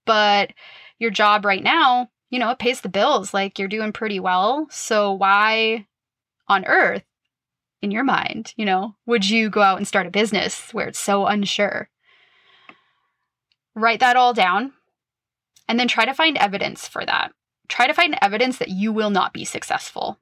but 0.07 0.52
your 0.98 1.11
job 1.11 1.44
right 1.44 1.62
now, 1.62 2.09
you 2.31 2.38
know, 2.38 2.50
it 2.50 2.59
pays 2.59 2.81
the 2.81 2.88
bills. 2.88 3.35
Like 3.35 3.59
you're 3.59 3.68
doing 3.68 3.92
pretty 3.92 4.18
well. 4.20 4.66
So 4.70 5.12
why 5.12 5.87
on 6.48 6.64
earth, 6.64 7.05
in 7.83 7.90
your 7.90 8.05
mind, 8.05 8.55
you 8.57 8.64
know, 8.64 8.96
would 9.07 9.29
you 9.29 9.50
go 9.50 9.61
out 9.61 9.76
and 9.76 9.87
start 9.87 10.07
a 10.07 10.11
business 10.11 10.72
where 10.72 10.88
it's 10.88 10.98
so 10.98 11.26
unsure? 11.26 11.88
Write 13.77 14.01
that 14.01 14.17
all 14.17 14.33
down 14.33 14.73
and 15.69 15.79
then 15.79 15.87
try 15.87 16.07
to 16.07 16.15
find 16.15 16.37
evidence 16.39 16.89
for 16.89 17.05
that. 17.05 17.33
Try 17.69 17.87
to 17.87 17.95
find 17.95 18.17
evidence 18.23 18.57
that 18.59 18.71
you 18.71 18.91
will 18.91 19.11
not 19.11 19.35
be 19.35 19.45
successful. 19.45 20.19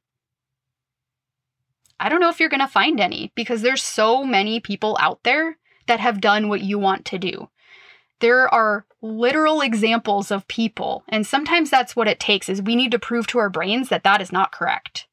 I 2.01 2.09
don't 2.09 2.21
know 2.21 2.31
if 2.31 2.41
you're 2.41 2.49
going 2.49 2.61
to 2.61 2.67
find 2.67 3.01
any 3.01 3.31
because 3.37 3.63
there's 3.63 3.83
so 3.83 4.25
many 4.25 4.59
people 4.59 4.97
out 5.01 5.21
there 5.23 5.57
that 5.87 6.01
have 6.01 6.21
done 6.21 6.49
what 6.49 6.63
you 6.63 6.79
want 6.79 7.05
to 7.07 7.19
do. 7.19 7.49
There 8.21 8.53
are 8.53 8.87
literal 9.01 9.61
examples 9.61 10.31
of 10.31 10.49
people, 10.49 11.05
and 11.09 11.27
sometimes 11.27 11.71
that's 11.71 11.95
what 11.95 12.09
it 12.09 12.19
takes 12.19 12.49
is 12.49 12.61
we 12.61 12.75
need 12.75 12.91
to 12.91 12.99
prove 12.99 13.27
to 13.29 13.39
our 13.39 13.51
brains 13.51 13.89
that 13.91 14.03
that 14.03 14.21
is 14.21 14.33
not 14.33 14.51
correct. 14.51 15.07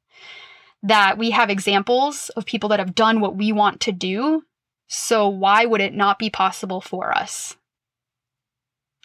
That 0.82 1.18
we 1.18 1.32
have 1.32 1.50
examples 1.50 2.30
of 2.30 2.46
people 2.46 2.70
that 2.70 2.80
have 2.80 2.96
done 2.96 3.20
what 3.20 3.36
we 3.36 3.52
want 3.52 3.82
to 3.82 3.92
do, 3.92 4.44
so 4.88 5.28
why 5.28 5.66
would 5.66 5.82
it 5.82 5.94
not 5.94 6.18
be 6.18 6.30
possible 6.30 6.82
for 6.82 7.16
us? 7.16 7.58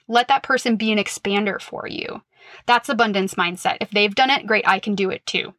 Let 0.08 0.28
that 0.28 0.42
person 0.42 0.76
be 0.76 0.92
an 0.92 0.98
expander 0.98 1.60
for 1.60 1.86
you. 1.86 2.22
That's 2.66 2.88
abundance 2.88 3.34
mindset. 3.34 3.78
If 3.80 3.90
they've 3.90 4.14
done 4.14 4.30
it, 4.30 4.46
great, 4.46 4.66
I 4.66 4.78
can 4.78 4.94
do 4.94 5.10
it 5.10 5.24
too. 5.26 5.54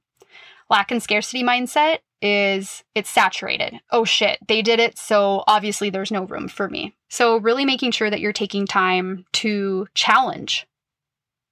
Lack 0.70 0.92
and 0.92 1.02
scarcity 1.02 1.44
mindset 1.44 2.00
is 2.22 2.84
it's 2.96 3.10
saturated. 3.10 3.80
Oh 3.92 4.06
shit, 4.06 4.40
they 4.48 4.62
did 4.62 4.80
it, 4.80 4.98
so 4.98 5.44
obviously 5.48 5.90
there's 5.90 6.12
no 6.12 6.24
room 6.24 6.48
for 6.48 6.70
me. 6.70 6.96
So, 7.10 7.38
really 7.38 7.64
making 7.64 7.92
sure 7.92 8.10
that 8.10 8.20
you're 8.20 8.34
taking 8.34 8.66
time 8.66 9.26
to 9.34 9.88
challenge 9.94 10.68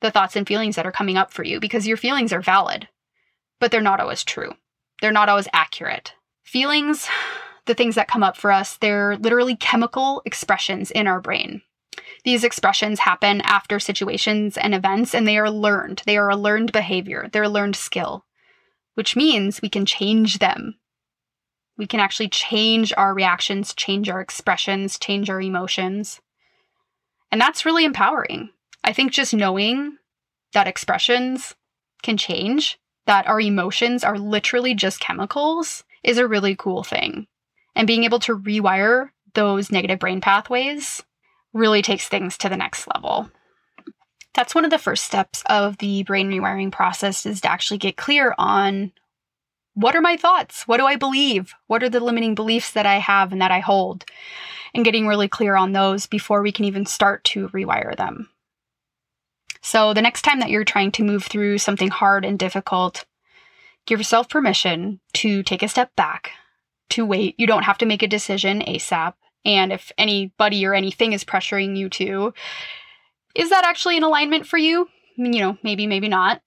the 0.01 0.11
thoughts 0.11 0.35
and 0.35 0.47
feelings 0.47 0.75
that 0.75 0.85
are 0.85 0.91
coming 0.91 1.17
up 1.17 1.31
for 1.31 1.43
you 1.43 1.59
because 1.59 1.87
your 1.87 1.97
feelings 1.97 2.33
are 2.33 2.41
valid, 2.41 2.87
but 3.59 3.71
they're 3.71 3.81
not 3.81 4.01
always 4.01 4.23
true. 4.23 4.53
They're 5.01 5.11
not 5.11 5.29
always 5.29 5.47
accurate. 5.53 6.13
Feelings, 6.43 7.07
the 7.65 7.73
things 7.73 7.95
that 7.95 8.07
come 8.07 8.23
up 8.23 8.37
for 8.37 8.51
us, 8.51 8.77
they're 8.77 9.17
literally 9.17 9.55
chemical 9.55 10.21
expressions 10.25 10.91
in 10.91 11.07
our 11.07 11.21
brain. 11.21 11.61
These 12.25 12.43
expressions 12.43 13.01
happen 13.01 13.39
after 13.41 13.79
situations 13.79 14.57
and 14.57 14.73
events, 14.73 15.13
and 15.13 15.27
they 15.27 15.37
are 15.37 15.49
learned. 15.49 16.01
They 16.07 16.17
are 16.17 16.29
a 16.31 16.35
learned 16.35 16.71
behavior, 16.71 17.29
they're 17.31 17.43
a 17.43 17.49
learned 17.49 17.75
skill, 17.75 18.25
which 18.95 19.15
means 19.15 19.61
we 19.61 19.69
can 19.69 19.85
change 19.85 20.39
them. 20.39 20.79
We 21.77 21.85
can 21.85 21.99
actually 21.99 22.29
change 22.29 22.91
our 22.97 23.13
reactions, 23.13 23.75
change 23.75 24.09
our 24.09 24.21
expressions, 24.21 24.97
change 24.97 25.29
our 25.29 25.39
emotions. 25.39 26.19
And 27.31 27.39
that's 27.39 27.65
really 27.65 27.85
empowering. 27.85 28.49
I 28.83 28.91
think 28.91 29.11
just 29.11 29.33
knowing 29.33 29.97
that 30.53 30.67
expressions 30.67 31.53
can 32.01 32.17
change, 32.17 32.79
that 33.05 33.27
our 33.27 33.39
emotions 33.39 34.03
are 34.03 34.17
literally 34.17 34.73
just 34.73 34.99
chemicals, 34.99 35.83
is 36.03 36.17
a 36.17 36.27
really 36.27 36.55
cool 36.55 36.83
thing. 36.83 37.27
And 37.75 37.85
being 37.85 38.03
able 38.03 38.19
to 38.19 38.35
rewire 38.35 39.09
those 39.35 39.71
negative 39.71 39.99
brain 39.99 40.21
pathways 40.21 41.03
really 41.55 41.81
takes 41.81 42.07
things 42.07 42.37
to 42.37 42.49
the 42.49 42.57
next 42.57 42.87
level. 42.93 43.31
That's 44.35 44.53
one 44.53 44.65
of 44.65 44.71
the 44.71 44.77
first 44.77 45.05
steps 45.05 45.41
of 45.47 45.77
the 45.77 46.03
brain 46.03 46.29
rewiring 46.29 46.71
process 46.71 47.25
is 47.25 47.41
to 47.41 47.51
actually 47.51 47.77
get 47.77 47.95
clear 47.95 48.35
on 48.37 48.91
what 49.73 49.95
are 49.95 50.01
my 50.01 50.17
thoughts? 50.17 50.67
What 50.67 50.77
do 50.77 50.85
I 50.85 50.97
believe? 50.97 51.53
What 51.67 51.81
are 51.81 51.89
the 51.89 52.01
limiting 52.01 52.35
beliefs 52.35 52.71
that 52.73 52.85
I 52.85 52.97
have 52.97 53.31
and 53.31 53.41
that 53.41 53.51
I 53.51 53.61
hold? 53.61 54.05
And 54.73 54.83
getting 54.83 55.07
really 55.07 55.29
clear 55.29 55.55
on 55.55 55.71
those 55.71 56.05
before 56.05 56.41
we 56.41 56.51
can 56.51 56.65
even 56.65 56.85
start 56.85 57.23
to 57.25 57.47
rewire 57.49 57.95
them. 57.95 58.29
So, 59.61 59.93
the 59.93 60.01
next 60.01 60.21
time 60.23 60.41
that 60.41 60.49
you're 60.49 60.65
trying 60.65 60.91
to 60.93 61.03
move 61.03 61.23
through 61.23 61.57
something 61.57 61.89
hard 61.89 62.23
and 62.23 62.37
difficult, 62.37 63.05
give 63.85 63.99
yourself 63.99 64.29
permission 64.29 64.99
to 65.13 65.43
take 65.43 65.63
a 65.63 65.67
step 65.67 65.95
back, 65.95 66.31
to 66.89 67.05
wait. 67.05 67.35
You 67.37 67.47
don't 67.47 67.63
have 67.63 67.77
to 67.79 67.85
make 67.85 68.03
a 68.03 68.07
decision 68.07 68.61
ASAP 68.61 69.13
And 69.45 69.71
if 69.71 69.91
anybody 69.97 70.65
or 70.65 70.73
anything 70.73 71.13
is 71.13 71.23
pressuring 71.23 71.77
you 71.77 71.89
to, 71.89 72.33
is 73.35 73.49
that 73.49 73.65
actually 73.65 73.97
in 73.97 74.03
alignment 74.03 74.47
for 74.47 74.57
you? 74.57 74.89
You 75.15 75.39
know, 75.39 75.57
maybe, 75.63 75.87
maybe 75.87 76.07
not. 76.07 76.41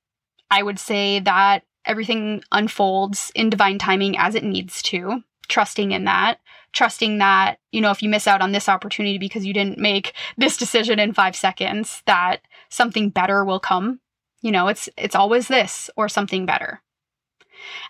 I 0.51 0.63
would 0.63 0.79
say 0.79 1.21
that 1.21 1.63
everything 1.85 2.43
unfolds 2.53 3.31
in 3.35 3.51
divine 3.51 3.79
timing 3.79 4.17
as 4.19 4.35
it 4.35 4.45
needs 4.45 4.83
to, 4.83 5.23
trusting 5.49 5.93
in 5.93 6.05
that, 6.05 6.41
trusting 6.73 7.19
that, 7.19 7.59
you 7.73 7.81
know, 7.81 7.91
if 7.91 8.03
you 8.03 8.09
miss 8.09 8.27
out 8.27 8.41
on 8.41 8.53
this 8.53 8.69
opportunity 8.69 9.19
because 9.19 9.47
you 9.47 9.55
didn't 9.55 9.79
make 9.79 10.13
this 10.37 10.57
decision 10.57 10.99
in 10.99 11.15
5 11.15 11.37
seconds, 11.37 12.03
that 12.07 12.39
something 12.69 13.11
better 13.11 13.45
will 13.45 13.61
come. 13.61 14.01
You 14.41 14.53
know, 14.53 14.69
it's 14.69 14.89
it's 14.97 15.15
always 15.15 15.49
this 15.49 15.91
or 15.97 16.09
something 16.09 16.47
better. 16.47 16.83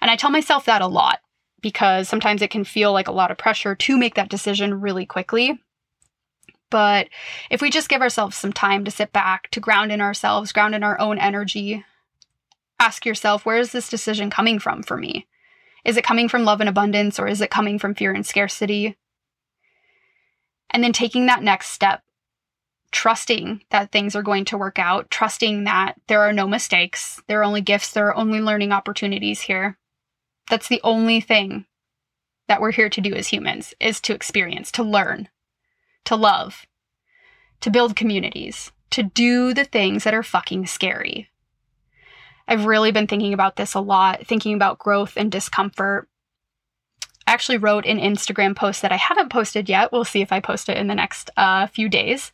And 0.01 0.11
I 0.11 0.17
tell 0.17 0.31
myself 0.31 0.65
that 0.65 0.83
a 0.83 0.87
lot 0.87 1.21
because 1.61 2.09
sometimes 2.09 2.43
it 2.43 2.51
can 2.51 2.65
feel 2.65 2.93
like 2.93 3.09
a 3.09 3.13
lot 3.13 3.31
of 3.31 3.39
pressure 3.39 3.75
to 3.75 3.99
make 3.99 4.15
that 4.15 4.31
decision 4.31 4.81
really 4.81 5.07
quickly. 5.07 5.61
But 6.71 7.09
if 7.51 7.63
we 7.63 7.71
just 7.71 7.89
give 7.89 8.03
ourselves 8.03 8.37
some 8.37 8.53
time 8.53 8.85
to 8.85 8.91
sit 8.91 9.13
back, 9.13 9.51
to 9.51 9.61
ground 9.61 9.91
in 9.91 10.01
ourselves, 10.01 10.53
ground 10.53 10.75
in 10.75 10.83
our 10.83 11.01
own 11.01 11.19
energy, 11.19 11.85
ask 12.79 13.07
yourself, 13.07 13.47
where 13.47 13.59
is 13.59 13.73
this 13.73 13.89
decision 13.89 14.31
coming 14.31 14.59
from 14.59 14.83
for 14.83 14.97
me? 14.97 15.27
Is 15.85 15.97
it 15.97 16.05
coming 16.05 16.29
from 16.29 16.45
love 16.45 16.61
and 16.61 16.69
abundance 16.69 17.19
or 17.19 17.27
is 17.27 17.41
it 17.41 17.51
coming 17.51 17.79
from 17.79 17.95
fear 17.95 18.13
and 18.13 18.27
scarcity? 18.27 18.97
And 20.71 20.85
then 20.85 20.93
taking 20.93 21.27
that 21.27 21.43
next 21.43 21.69
step, 21.69 22.03
trusting 22.91 23.63
that 23.71 23.91
things 23.91 24.15
are 24.15 24.23
going 24.23 24.45
to 24.47 24.59
work 24.59 24.79
out, 24.79 25.11
trusting 25.11 25.65
that 25.65 25.95
there 26.07 26.21
are 26.21 26.33
no 26.33 26.47
mistakes, 26.47 27.23
there 27.27 27.41
are 27.41 27.45
only 27.45 27.63
gifts, 27.63 27.93
there 27.93 28.09
are 28.09 28.17
only 28.17 28.41
learning 28.41 28.73
opportunities 28.73 29.41
here. 29.41 29.79
That's 30.49 30.69
the 30.69 30.81
only 30.83 31.21
thing 31.21 31.67
that 32.49 32.61
we're 32.61 32.73
here 32.73 32.89
to 32.89 33.01
do 33.01 33.15
as 33.15 33.29
humans 33.29 33.75
is 33.79 34.01
to 34.01 34.15
experience, 34.15 34.73
to 34.73 34.83
learn, 34.83 35.29
to 36.05 36.17
love, 36.17 36.67
to 37.61 37.71
build 37.71 37.97
communities, 37.97 38.73
to 38.91 39.03
do 39.03 39.53
the 39.53 39.65
things 39.65 40.05
that 40.05 40.15
are 40.15 40.23
fucking 40.23 40.67
scary. 40.67 41.29
I've 42.47 42.65
really 42.65 42.93
been 42.93 43.07
thinking 43.07 43.35
about 43.35 43.57
this 43.57 43.75
a 43.75 43.81
lot, 43.81 44.27
thinking 44.27 44.55
about 44.55 44.79
growth 44.79 45.15
and 45.17 45.31
discomfort. 45.31 46.09
I 47.27 47.33
actually 47.33 47.59
wrote 47.59 47.85
an 47.85 47.99
Instagram 47.99 48.57
post 48.57 48.81
that 48.81 48.93
I 48.93 48.97
haven't 48.97 49.29
posted 49.31 49.69
yet. 49.69 49.93
We'll 49.93 50.07
see 50.07 50.23
if 50.23 50.33
I 50.33 50.41
post 50.41 50.71
it 50.71 50.79
in 50.79 50.87
the 50.87 50.95
next 50.95 51.29
uh, 51.37 51.67
few 51.67 51.91
days. 51.91 52.33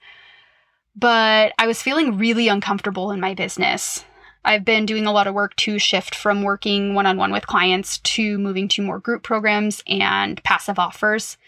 But 0.94 1.53
I 1.59 1.66
was 1.66 1.83
feeling 1.83 2.16
really 2.16 2.46
uncomfortable 2.46 3.11
in 3.11 3.18
my 3.18 3.35
business. 3.35 4.05
I've 4.44 4.64
been 4.64 4.87
doing 4.87 5.07
a 5.07 5.12
lot 5.12 5.26
of 5.26 5.35
work 5.35 5.57
to 5.57 5.78
shift 5.78 6.14
from 6.14 6.42
working 6.42 6.94
one 6.94 7.07
on 7.07 7.16
one 7.16 7.33
with 7.33 7.46
clients 7.46 7.98
to 7.98 8.38
moving 8.38 8.68
to 8.68 8.83
more 8.83 8.98
group 8.98 9.22
programs 9.22 9.83
and 9.87 10.42
passive 10.44 10.78
offers. 10.78 11.38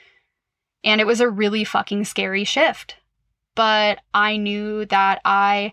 And 0.82 1.00
it 1.00 1.06
was 1.06 1.20
a 1.20 1.28
really 1.28 1.64
fucking 1.64 2.04
scary 2.04 2.44
shift. 2.44 2.96
But 3.54 4.00
I 4.14 4.36
knew 4.36 4.86
that 4.86 5.20
I 5.24 5.72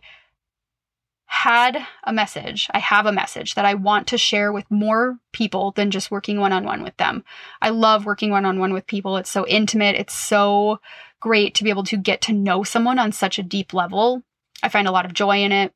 had 1.25 1.86
a 2.03 2.13
message. 2.13 2.69
I 2.73 2.79
have 2.79 3.05
a 3.05 3.12
message 3.12 3.55
that 3.55 3.65
I 3.65 3.73
want 3.73 4.07
to 4.07 4.17
share 4.17 4.53
with 4.53 4.69
more 4.69 5.17
people 5.31 5.71
than 5.71 5.91
just 5.91 6.12
working 6.12 6.39
one 6.39 6.53
on 6.53 6.63
one 6.63 6.83
with 6.83 6.95
them. 6.97 7.23
I 7.62 7.69
love 7.69 8.05
working 8.05 8.29
one 8.29 8.45
on 8.45 8.59
one 8.59 8.71
with 8.71 8.86
people. 8.86 9.17
It's 9.17 9.31
so 9.31 9.45
intimate. 9.47 9.95
It's 9.95 10.13
so 10.13 10.79
great 11.19 11.55
to 11.55 11.63
be 11.63 11.69
able 11.69 11.86
to 11.86 11.97
get 11.97 12.21
to 12.21 12.33
know 12.33 12.63
someone 12.63 12.99
on 12.99 13.12
such 13.12 13.39
a 13.39 13.43
deep 13.43 13.73
level. 13.73 14.21
I 14.62 14.69
find 14.69 14.88
a 14.88 14.91
lot 14.91 15.05
of 15.05 15.13
joy 15.13 15.43
in 15.43 15.51
it. 15.51 15.73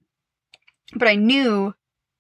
But 0.93 1.07
I 1.07 1.15
knew, 1.15 1.73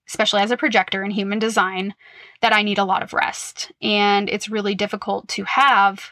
especially 0.07 0.41
as 0.41 0.51
a 0.51 0.57
projector 0.57 1.03
in 1.03 1.11
human 1.11 1.39
design, 1.39 1.95
that 2.41 2.53
I 2.53 2.63
need 2.63 2.77
a 2.77 2.85
lot 2.85 3.03
of 3.03 3.13
rest. 3.13 3.71
And 3.81 4.29
it's 4.29 4.49
really 4.49 4.75
difficult 4.75 5.27
to 5.29 5.43
have 5.45 6.11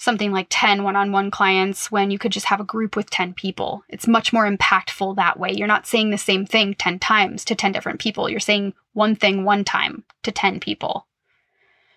something 0.00 0.32
like 0.32 0.46
10 0.48 0.82
one 0.82 0.96
on 0.96 1.12
one 1.12 1.30
clients 1.30 1.90
when 1.90 2.10
you 2.10 2.18
could 2.18 2.32
just 2.32 2.46
have 2.46 2.58
a 2.58 2.64
group 2.64 2.96
with 2.96 3.10
10 3.10 3.34
people. 3.34 3.84
It's 3.86 4.08
much 4.08 4.32
more 4.32 4.50
impactful 4.50 5.16
that 5.16 5.38
way. 5.38 5.52
You're 5.52 5.66
not 5.66 5.86
saying 5.86 6.08
the 6.08 6.16
same 6.16 6.46
thing 6.46 6.74
10 6.74 6.98
times 6.98 7.44
to 7.44 7.54
10 7.54 7.72
different 7.72 8.00
people. 8.00 8.28
You're 8.28 8.40
saying 8.40 8.72
one 8.94 9.14
thing 9.14 9.44
one 9.44 9.62
time 9.62 10.04
to 10.22 10.32
10 10.32 10.58
people. 10.58 11.06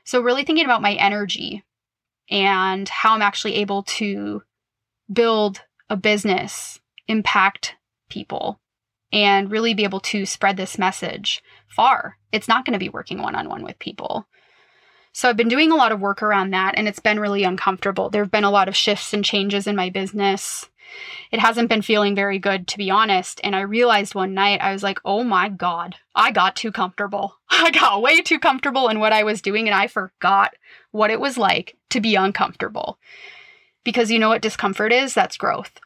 So, 0.04 0.20
really 0.20 0.44
thinking 0.44 0.66
about 0.66 0.82
my 0.82 0.94
energy 0.96 1.64
and 2.30 2.90
how 2.90 3.14
I'm 3.14 3.22
actually 3.22 3.56
able 3.56 3.84
to 3.84 4.44
build 5.12 5.62
a 5.90 5.96
business, 5.96 6.82
impact 7.08 7.76
people, 8.10 8.60
and 9.14 9.52
really 9.52 9.76
be 9.76 9.84
able 9.84 10.00
to 10.02 10.26
spread 10.26 10.58
this 10.58 10.78
message 10.78 11.42
far. 11.68 12.18
It's 12.32 12.48
not 12.48 12.66
going 12.66 12.74
to 12.74 12.80
be 12.80 12.90
working 12.90 13.22
one 13.22 13.36
on 13.36 13.48
one 13.48 13.64
with 13.64 13.80
people. 13.80 14.28
So 15.14 15.30
I've 15.30 15.38
been 15.38 15.48
doing 15.48 15.72
a 15.72 15.76
lot 15.76 15.92
of 15.92 16.02
work 16.02 16.24
around 16.24 16.50
that 16.52 16.74
and 16.76 16.88
it's 16.88 17.00
been 17.00 17.20
really 17.20 17.44
uncomfortable. 17.44 18.10
There 18.10 18.24
have 18.24 18.32
been 18.32 18.44
a 18.44 18.52
lot 18.52 18.68
of 18.68 18.76
shifts 18.76 19.14
and 19.14 19.24
changes 19.24 19.68
in 19.68 19.76
my 19.76 19.92
business. 19.92 20.68
It 21.32 21.40
hasn't 21.40 21.70
been 21.70 21.84
feeling 21.84 22.16
very 22.16 22.40
good, 22.40 22.68
to 22.68 22.78
be 22.78 22.90
honest. 22.90 23.40
And 23.44 23.56
I 23.56 23.62
realized 23.62 24.16
one 24.16 24.34
night, 24.34 24.62
I 24.62 24.74
was 24.74 24.82
like, 24.82 25.00
oh 25.06 25.24
my 25.24 25.50
God, 25.50 25.96
I 26.16 26.32
got 26.32 26.56
too 26.56 26.72
comfortable. 26.72 27.36
I 27.50 27.70
got 27.70 28.02
way 28.02 28.22
too 28.22 28.40
comfortable 28.40 28.90
in 28.90 29.00
what 29.00 29.14
I 29.14 29.24
was 29.24 29.42
doing 29.42 29.68
and 29.68 29.76
I 29.76 29.88
forgot 29.88 30.56
what 30.92 31.12
it 31.12 31.20
was 31.20 31.38
like 31.38 31.78
to 31.92 32.02
be 32.02 32.16
uncomfortable. 32.16 32.98
Because 33.84 34.10
you 34.10 34.18
know 34.18 34.30
what 34.30 34.42
discomfort 34.42 34.92
is? 34.92 35.14
That's 35.14 35.38
growth. 35.38 35.80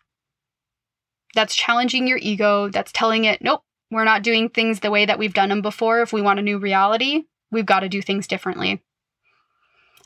That's 1.35 1.55
challenging 1.55 2.07
your 2.07 2.17
ego. 2.17 2.69
That's 2.69 2.91
telling 2.91 3.25
it, 3.25 3.41
nope, 3.41 3.61
we're 3.91 4.03
not 4.03 4.23
doing 4.23 4.49
things 4.49 4.79
the 4.79 4.91
way 4.91 5.05
that 5.05 5.19
we've 5.19 5.33
done 5.33 5.49
them 5.49 5.61
before. 5.61 6.01
If 6.01 6.13
we 6.13 6.21
want 6.21 6.39
a 6.39 6.43
new 6.43 6.57
reality, 6.57 7.25
we've 7.51 7.65
got 7.65 7.81
to 7.81 7.89
do 7.89 8.01
things 8.01 8.27
differently. 8.27 8.83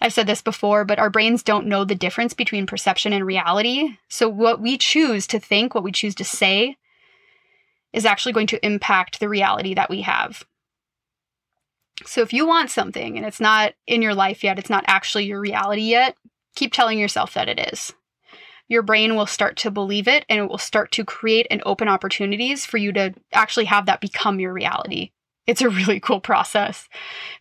I've 0.02 0.14
said 0.14 0.26
this 0.26 0.42
before, 0.42 0.84
but 0.84 0.98
our 0.98 1.12
brains 1.12 1.44
don't 1.44 1.68
know 1.68 1.86
the 1.86 1.94
difference 1.94 2.34
between 2.34 2.66
perception 2.66 3.14
and 3.14 3.26
reality. 3.26 3.98
So, 4.10 4.28
what 4.28 4.60
we 4.60 4.78
choose 4.78 5.28
to 5.28 5.40
think, 5.40 5.76
what 5.76 5.84
we 5.84 5.92
choose 5.92 6.16
to 6.16 6.24
say, 6.24 6.78
is 7.94 8.06
actually 8.06 8.34
going 8.34 8.48
to 8.48 8.66
impact 8.66 9.20
the 9.20 9.30
reality 9.30 9.76
that 9.76 9.92
we 9.92 10.02
have. 10.02 10.44
So, 12.04 12.22
if 12.22 12.34
you 12.34 12.48
want 12.48 12.72
something 12.72 13.16
and 13.16 13.26
it's 13.26 13.40
not 13.40 13.74
in 13.86 14.02
your 14.02 14.16
life 14.16 14.44
yet, 14.44 14.58
it's 14.58 14.72
not 14.72 14.86
actually 14.88 15.26
your 15.26 15.40
reality 15.40 15.84
yet, 15.84 16.16
keep 16.56 16.74
telling 16.74 16.98
yourself 16.98 17.36
that 17.36 17.48
it 17.48 17.60
is. 17.72 17.94
Your 18.72 18.84
brain 18.84 19.18
will 19.18 19.26
start 19.26 19.58
to 19.58 19.70
believe 19.70 20.08
it 20.08 20.24
and 20.30 20.40
it 20.40 20.48
will 20.48 20.58
start 20.58 20.94
to 20.94 21.04
create 21.04 21.46
and 21.52 21.62
open 21.66 21.90
opportunities 21.90 22.66
for 22.66 22.78
you 22.78 22.94
to 22.94 23.14
actually 23.34 23.66
have 23.66 23.86
that 23.88 24.00
become 24.00 24.40
your 24.40 24.54
reality. 24.54 25.12
It's 25.46 25.62
a 25.62 25.68
really 25.70 26.00
cool 26.00 26.22
process. 26.22 26.88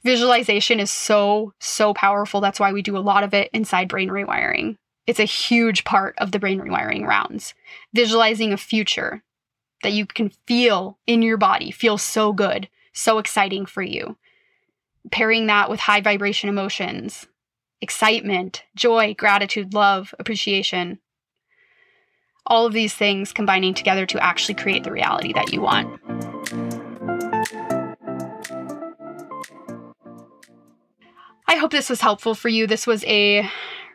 Visualization 0.02 0.80
is 0.80 0.90
so, 0.90 1.52
so 1.60 1.94
powerful. 1.94 2.40
That's 2.40 2.58
why 2.58 2.72
we 2.72 2.82
do 2.82 2.96
a 2.96 2.98
lot 2.98 3.22
of 3.22 3.32
it 3.32 3.48
inside 3.52 3.88
brain 3.88 4.08
rewiring. 4.08 4.74
It's 5.06 5.20
a 5.20 5.24
huge 5.24 5.84
part 5.84 6.16
of 6.18 6.32
the 6.32 6.40
brain 6.40 6.60
rewiring 6.60 7.06
rounds. 7.06 7.54
Visualizing 7.94 8.52
a 8.52 8.56
future 8.56 9.22
that 9.84 9.92
you 9.92 10.06
can 10.06 10.32
feel 10.48 10.98
in 11.06 11.22
your 11.22 11.36
body 11.36 11.70
feels 11.70 12.02
so 12.02 12.32
good, 12.32 12.68
so 12.92 13.18
exciting 13.18 13.66
for 13.66 13.82
you. 13.82 14.16
Pairing 15.12 15.46
that 15.46 15.70
with 15.70 15.78
high 15.78 16.00
vibration 16.00 16.48
emotions, 16.48 17.28
excitement, 17.80 18.64
joy, 18.74 19.14
gratitude, 19.14 19.74
love, 19.74 20.12
appreciation. 20.18 20.98
All 22.46 22.66
of 22.66 22.72
these 22.72 22.94
things 22.94 23.32
combining 23.32 23.74
together 23.74 24.06
to 24.06 24.22
actually 24.22 24.54
create 24.54 24.84
the 24.84 24.92
reality 24.92 25.32
that 25.32 25.52
you 25.52 25.60
want. 25.60 26.00
I 31.46 31.56
hope 31.56 31.70
this 31.72 31.90
was 31.90 32.00
helpful 32.00 32.34
for 32.34 32.48
you. 32.48 32.66
This 32.66 32.86
was 32.86 33.04
a 33.04 33.48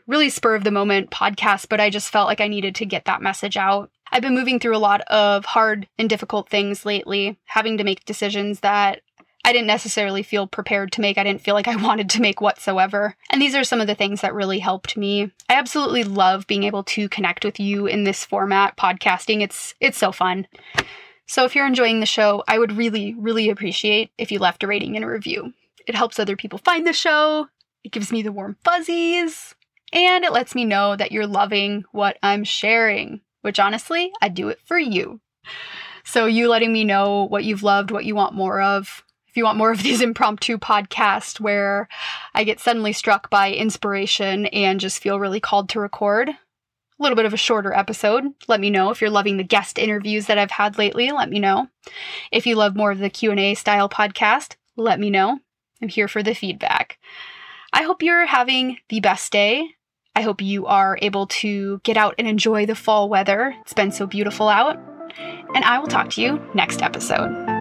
really 0.08 0.30
spur 0.30 0.56
of 0.56 0.64
the 0.64 0.72
moment 0.72 1.10
podcast, 1.10 1.68
but 1.70 1.80
I 1.80 1.90
just 1.90 2.12
felt 2.12 2.28
like 2.28 2.42
I 2.42 2.48
needed 2.48 2.76
to 2.76 2.86
get 2.86 3.06
that 3.06 3.22
message 3.22 3.58
out. 3.58 3.90
I've 4.12 4.22
been 4.22 4.36
moving 4.36 4.60
through 4.60 4.76
a 4.76 4.78
lot 4.78 5.02
of 5.02 5.46
hard 5.46 5.88
and 5.98 6.10
difficult 6.10 6.48
things 6.48 6.86
lately, 6.86 7.38
having 7.46 7.78
to 7.78 7.84
make 7.84 8.06
decisions 8.06 8.60
that 8.60 9.02
I 9.46 9.54
didn't 9.54 9.68
necessarily 9.68 10.24
feel 10.24 10.48
prepared 10.48 10.92
to 10.94 11.02
make. 11.02 11.20
I 11.20 11.24
didn't 11.24 11.42
feel 11.42 11.54
like 11.54 11.68
I 11.68 11.76
wanted 11.82 12.10
to 12.10 12.22
make 12.22 12.42
whatsoever. 12.42 13.16
And 13.30 13.40
these 13.40 13.54
are 13.54 13.64
some 13.64 13.80
of 13.80 13.86
the 13.86 13.94
things 13.94 14.22
that 14.22 14.34
really 14.34 14.58
helped 14.58 14.98
me. 14.98 15.32
I 15.48 15.54
absolutely 15.54 16.04
love 16.04 16.48
being 16.48 16.64
able 16.64 16.84
to 16.86 17.08
connect 17.08 17.46
with 17.46 17.60
you 17.60 17.86
in 17.86 18.06
this 18.06 18.26
format, 18.26 18.76
podcasting. 18.76 19.42
It's 19.42 19.76
it's 19.80 20.00
so 20.00 20.12
fun. 20.12 20.48
So 21.28 21.46
if 21.46 21.56
you're 21.56 21.68
enjoying 21.68 22.00
the 22.00 22.08
show, 22.08 22.44
I 22.48 22.58
would 22.58 22.72
really 22.72 23.14
really 23.14 23.50
appreciate 23.50 24.10
if 24.18 24.32
you 24.32 24.40
left 24.40 24.64
a 24.64 24.68
rating 24.68 24.96
and 24.96 25.06
a 25.06 25.08
review. 25.08 25.54
It 25.88 25.94
helps 25.94 26.18
other 26.18 26.36
people 26.36 26.58
find 26.58 26.88
the 26.88 26.94
show, 26.94 27.48
it 27.84 27.92
gives 27.92 28.12
me 28.12 28.24
the 28.24 28.32
warm 28.32 28.58
fuzzies, 28.64 29.54
and 29.94 30.24
it 30.24 30.34
lets 30.34 30.56
me 30.56 30.66
know 30.66 30.96
that 30.96 31.12
you're 31.12 31.28
loving 31.28 31.86
what 31.92 32.18
I'm 32.24 32.44
sharing, 32.44 33.22
which 33.44 33.60
honestly, 33.60 34.12
I 34.20 34.30
do 34.30 34.50
it 34.50 34.60
for 34.66 34.80
you. 34.80 35.20
So, 36.04 36.26
you 36.26 36.50
letting 36.50 36.74
me 36.74 36.84
know 36.84 37.26
what 37.26 37.44
you've 37.44 37.64
loved, 37.64 37.92
what 37.92 38.06
you 38.06 38.16
want 38.16 38.34
more 38.34 38.62
of. 38.62 39.04
If 39.36 39.40
you 39.40 39.44
want 39.44 39.58
more 39.58 39.72
of 39.72 39.84
these 39.84 40.00
impromptu 40.02 40.58
podcasts 40.58 41.42
where 41.42 41.90
I 42.34 42.46
get 42.46 42.62
suddenly 42.62 42.94
struck 42.94 43.30
by 43.30 43.52
inspiration 43.52 44.46
and 44.46 44.80
just 44.80 45.02
feel 45.02 45.20
really 45.20 45.42
called 45.42 45.68
to 45.70 45.82
record, 45.82 46.30
a 46.30 46.36
little 47.00 47.18
bit 47.18 47.26
of 47.26 47.34
a 47.34 47.38
shorter 47.38 47.74
episode. 47.74 48.24
Let 48.48 48.62
me 48.62 48.70
know 48.70 48.92
if 48.92 49.02
you're 49.02 49.10
loving 49.10 49.36
the 49.36 49.44
guest 49.44 49.78
interviews 49.78 50.28
that 50.28 50.38
I've 50.38 50.52
had 50.52 50.78
lately. 50.78 51.12
Let 51.12 51.30
me 51.30 51.40
know. 51.40 51.68
If 52.32 52.48
you 52.48 52.56
love 52.56 52.78
more 52.78 52.92
of 52.92 53.00
the 53.00 53.10
Q&A 53.10 53.56
style 53.56 53.90
podcast, 53.90 54.56
let 54.78 55.02
me 55.02 55.10
know. 55.10 55.40
I'm 55.82 55.90
here 55.90 56.08
for 56.08 56.24
the 56.24 56.34
feedback. 56.34 56.98
I 57.74 57.84
hope 57.84 58.02
you're 58.02 58.28
having 58.28 58.78
the 58.88 59.02
best 59.02 59.34
day. 59.34 59.68
I 60.16 60.22
hope 60.22 60.42
you 60.42 60.66
are 60.66 60.98
able 61.02 61.28
to 61.28 61.82
get 61.84 61.98
out 61.98 62.16
and 62.18 62.26
enjoy 62.26 62.68
the 62.68 62.74
fall 62.74 63.10
weather. 63.10 63.54
It's 63.64 63.74
been 63.74 63.92
so 63.92 64.08
beautiful 64.08 64.48
out. 64.48 64.80
And 65.54 65.66
I 65.66 65.80
will 65.80 65.88
talk 65.88 66.12
to 66.12 66.22
you 66.22 66.42
next 66.54 66.82
episode. 66.82 67.55